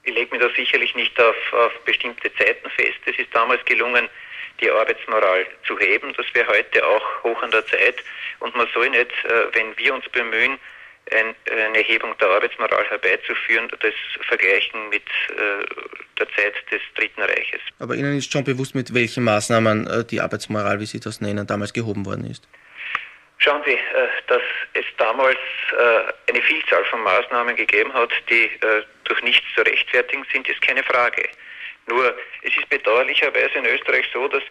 [0.06, 2.98] ich lege mir da sicherlich nicht auf, auf bestimmte Zeiten fest.
[3.04, 4.08] Es ist damals gelungen,
[4.60, 6.14] die Arbeitsmoral zu heben.
[6.16, 7.96] Das wäre heute auch hoch an der Zeit.
[8.38, 10.58] Und man soll nicht, äh, wenn wir uns bemühen,
[11.12, 13.94] ein, eine Erhebung der Arbeitsmoral herbeizuführen, das
[14.28, 15.64] vergleichen mit äh,
[16.18, 17.60] der Zeit des Dritten Reiches.
[17.78, 21.46] Aber Ihnen ist schon bewusst, mit welchen Maßnahmen äh, die Arbeitsmoral, wie Sie das nennen,
[21.46, 22.48] damals gehoben worden ist?
[23.38, 23.76] Schauen Sie,
[24.28, 24.40] dass
[24.72, 25.36] es damals
[26.26, 28.50] eine Vielzahl von Maßnahmen gegeben hat, die
[29.08, 31.28] durch nichts zu rechtfertigen sind, ist keine Frage.
[31.86, 34.42] Nur es ist bedauerlicherweise in Österreich so, dass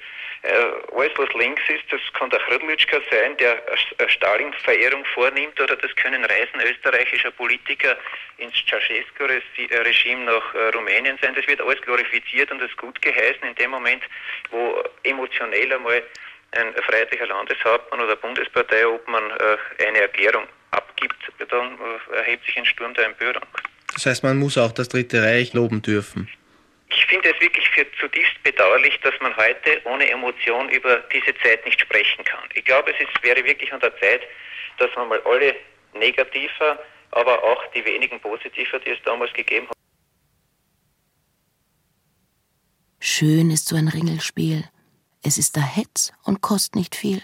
[0.95, 3.62] alles, was links ist, das kann der Chrudlitschka sein, der
[4.08, 7.97] Stalin-Verehrung vornimmt, oder das können Reisen österreichischer Politiker
[8.38, 11.34] ins Ceausescu-Regime nach Rumänien sein.
[11.34, 14.03] Das wird alles glorifiziert und das gut geheißen in dem Moment,
[14.51, 16.03] wo emotionell einmal
[16.51, 21.18] ein freiheitlicher Landeshauptmann oder Bundesparteiobmann äh, eine Erklärung abgibt,
[21.49, 21.78] dann
[22.12, 23.43] äh, erhebt sich ein Sturm der Empörung.
[23.96, 26.30] Das heißt, man muss auch das Dritte Reich loben dürfen.
[26.89, 31.66] Ich finde es wirklich für zutiefst bedauerlich, dass man heute ohne Emotion über diese Zeit
[31.66, 32.43] nicht sprechen kann.
[32.54, 34.22] Ich glaube, es ist, wäre wirklich an der Zeit,
[34.78, 35.56] dass man mal alle
[35.93, 36.78] negativer,
[37.12, 39.76] aber auch die wenigen positiver, die es damals gegeben hat,
[43.00, 44.64] Schön ist so ein Ringelspiel.
[45.24, 47.22] Es ist da Hetz und kostet nicht viel.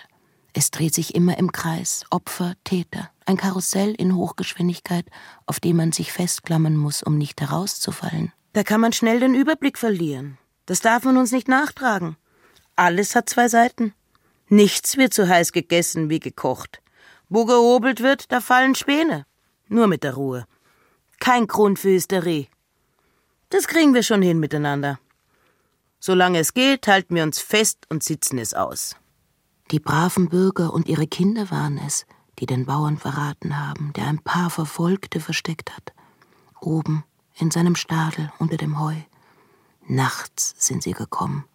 [0.54, 5.06] Es dreht sich immer im Kreis, Opfer, Täter, ein Karussell in Hochgeschwindigkeit,
[5.46, 8.32] auf dem man sich festklammern muss, um nicht herauszufallen.
[8.54, 10.38] Da kann man schnell den Überblick verlieren.
[10.66, 12.18] Das darf man uns nicht nachtragen.
[12.76, 13.94] Alles hat zwei Seiten.
[14.48, 16.82] Nichts wird so heiß gegessen wie gekocht.
[17.30, 19.26] Wo gehobelt wird, da fallen Späne.
[19.70, 20.46] Nur mit der Ruhe.
[21.20, 22.48] Kein Grund für Hysterie.
[23.50, 25.00] Das kriegen wir schon hin miteinander.
[26.00, 28.98] Solange es geht, halten wir uns fest und sitzen es aus.
[29.72, 32.06] Die braven Bürger und ihre Kinder waren es,
[32.42, 35.94] die den Bauern verraten haben, der ein paar Verfolgte versteckt hat.
[36.60, 37.04] Oben
[37.38, 38.96] in seinem Stadel unter dem Heu.
[39.88, 41.46] Nachts sind sie gekommen,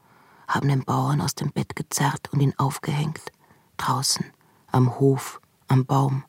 [0.46, 3.20] haben den Bauern aus dem Bett gezerrt und ihn aufgehängt.
[3.78, 4.26] Draußen,
[4.70, 6.24] am Hof, am Baum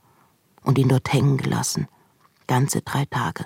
[0.63, 1.87] und ihn dort hängen gelassen.
[2.47, 3.45] Ganze drei Tage,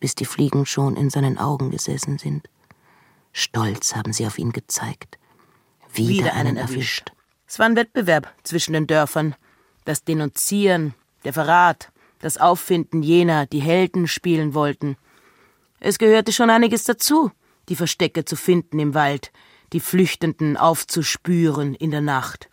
[0.00, 2.48] bis die Fliegen schon in seinen Augen gesessen sind.
[3.32, 5.18] Stolz haben sie auf ihn gezeigt.
[5.92, 7.12] Wieder, Wieder einen erwischt.
[7.46, 9.34] Es war ein Wettbewerb zwischen den Dörfern.
[9.88, 10.92] Das Denunzieren,
[11.24, 14.98] der Verrat, das Auffinden jener, die Helden spielen wollten.
[15.80, 17.32] Es gehörte schon einiges dazu,
[17.70, 19.32] die Verstecke zu finden im Wald,
[19.72, 22.50] die Flüchtenden aufzuspüren in der Nacht.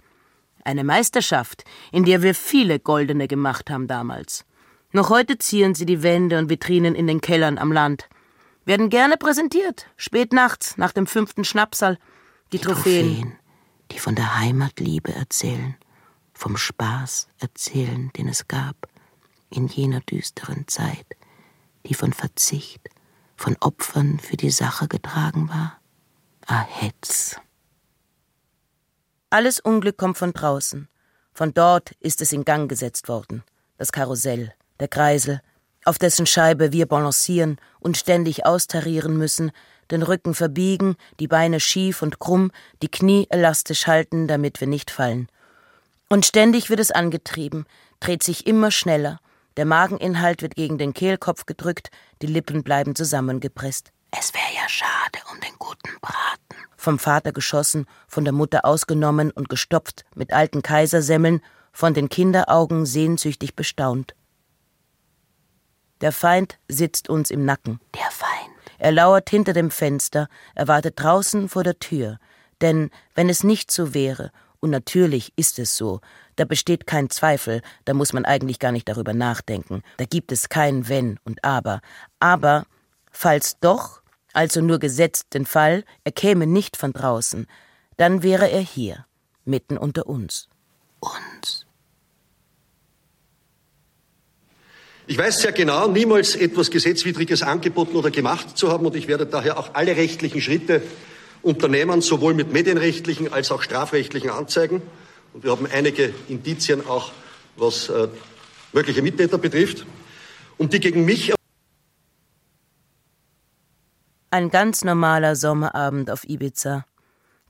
[0.63, 4.45] Eine Meisterschaft, in der wir viele Goldene gemacht haben damals.
[4.93, 8.07] Noch heute zieren sie die Wände und Vitrinen in den Kellern am Land.
[8.63, 11.97] Werden gerne präsentiert, spät nachts, nach dem fünften Schnapsal.
[12.53, 13.11] Die, die Trophäen.
[13.11, 13.39] Trophäen
[13.91, 15.75] die von der Heimatliebe erzählen,
[16.35, 18.75] vom Spaß erzählen, den es gab
[19.49, 21.05] in jener düsteren Zeit,
[21.85, 22.81] die von Verzicht,
[23.35, 25.79] von Opfern für die Sache getragen war.
[26.45, 27.37] Ahetz.
[29.29, 30.87] Alles Unglück kommt von draußen.
[31.33, 33.43] Von dort ist es in Gang gesetzt worden.
[33.77, 35.41] Das Karussell, der Kreisel,
[35.85, 39.51] auf dessen Scheibe wir balancieren und ständig austarieren müssen,
[39.91, 44.91] den Rücken verbiegen, die Beine schief und krumm, die Knie elastisch halten, damit wir nicht
[44.91, 45.27] fallen.
[46.09, 47.65] Und ständig wird es angetrieben,
[47.99, 49.19] dreht sich immer schneller,
[49.57, 51.89] der Mageninhalt wird gegen den Kehlkopf gedrückt,
[52.21, 53.91] die Lippen bleiben zusammengepresst.
[54.11, 56.65] Es wäre ja schade um den guten Braten.
[56.75, 61.41] Vom Vater geschossen, von der Mutter ausgenommen und gestopft mit alten Kaisersemmeln,
[61.71, 64.15] von den Kinderaugen sehnsüchtig bestaunt.
[66.01, 67.79] Der Feind sitzt uns im Nacken.
[67.95, 68.55] Der Feind.
[68.77, 72.19] Er lauert hinter dem Fenster, er wartet draußen vor der Tür.
[72.61, 76.01] Denn wenn es nicht so wäre, und natürlich ist es so,
[76.35, 80.49] da besteht kein Zweifel, da muss man eigentlich gar nicht darüber nachdenken, da gibt es
[80.49, 81.81] kein Wenn und Aber.
[82.19, 82.65] Aber,
[83.11, 84.01] falls doch,
[84.33, 87.47] also nur gesetzt den Fall, er käme nicht von draußen,
[87.97, 89.05] dann wäre er hier,
[89.45, 90.49] mitten unter uns.
[90.99, 91.65] Uns.
[95.07, 99.27] Ich weiß sehr genau, niemals etwas Gesetzwidriges angeboten oder gemacht zu haben und ich werde
[99.27, 100.81] daher auch alle rechtlichen Schritte
[101.45, 104.81] unternehmen, sowohl mit medienrechtlichen als auch strafrechtlichen Anzeigen.
[105.33, 107.11] Und wir haben einige Indizien auch,
[107.55, 108.07] was äh,
[108.73, 109.85] mögliche Mittäter betrifft,
[110.57, 111.33] um die gegen mich.
[114.31, 116.85] Ein ganz normaler Sommerabend auf Ibiza.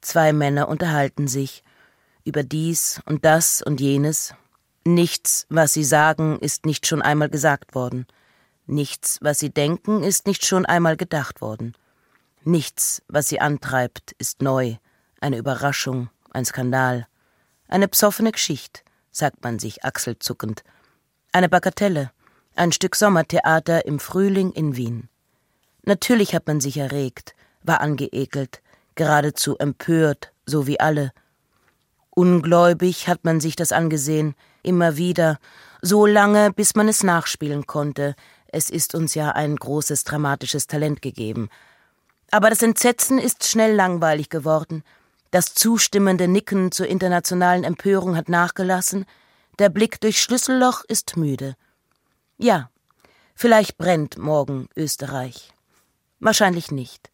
[0.01, 1.63] Zwei Männer unterhalten sich
[2.25, 4.35] über dies und das und jenes,
[4.87, 8.05] Nichts, was sie sagen, ist nicht schon einmal gesagt worden.
[8.67, 11.73] Nichts, was sie denken, ist nicht schon einmal gedacht worden.
[12.47, 14.75] Nichts, was sie antreibt, ist neu,
[15.19, 17.07] eine Überraschung, ein Skandal.
[17.67, 18.81] Eine psoffene Geschichte,
[19.11, 20.63] sagt man sich achselzuckend.
[21.31, 22.11] Eine Bagatelle,
[22.55, 25.09] ein Stück Sommertheater im Frühling in Wien.
[25.85, 27.33] Natürlich hat man sich erregt,
[27.63, 28.61] war angeekelt,
[28.93, 31.13] geradezu empört, so wie alle.
[32.11, 35.39] Ungläubig hat man sich das angesehen, immer wieder,
[35.81, 38.15] so lange, bis man es nachspielen konnte.
[38.47, 41.49] Es ist uns ja ein großes dramatisches Talent gegeben.
[42.35, 44.83] Aber das Entsetzen ist schnell langweilig geworden.
[45.31, 49.05] Das zustimmende Nicken zur internationalen Empörung hat nachgelassen.
[49.57, 51.55] Der Blick durch Schlüsselloch ist müde.
[52.37, 52.69] Ja,
[53.35, 55.53] vielleicht brennt morgen Österreich.
[56.19, 57.09] Wahrscheinlich nicht.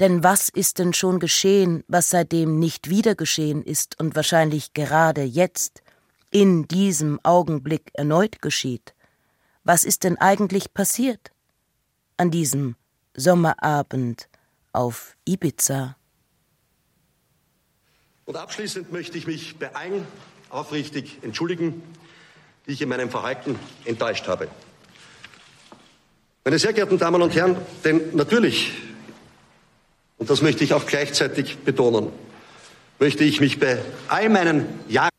[0.00, 5.22] Denn was ist denn schon geschehen, was seitdem nicht wieder geschehen ist und wahrscheinlich gerade
[5.22, 5.82] jetzt?
[6.30, 8.92] in diesem Augenblick erneut geschieht.
[9.64, 11.32] Was ist denn eigentlich passiert
[12.18, 12.76] an diesem
[13.14, 14.28] Sommerabend
[14.72, 15.96] auf Ibiza?
[18.24, 20.06] Und abschließend möchte ich mich bei allen
[20.50, 21.82] aufrichtig entschuldigen,
[22.66, 24.48] die ich in meinem Verhalten enttäuscht habe.
[26.44, 28.72] Meine sehr geehrten Damen und Herren, denn natürlich,
[30.18, 32.10] und das möchte ich auch gleichzeitig betonen,
[32.98, 35.10] möchte ich mich bei all meinen Jahren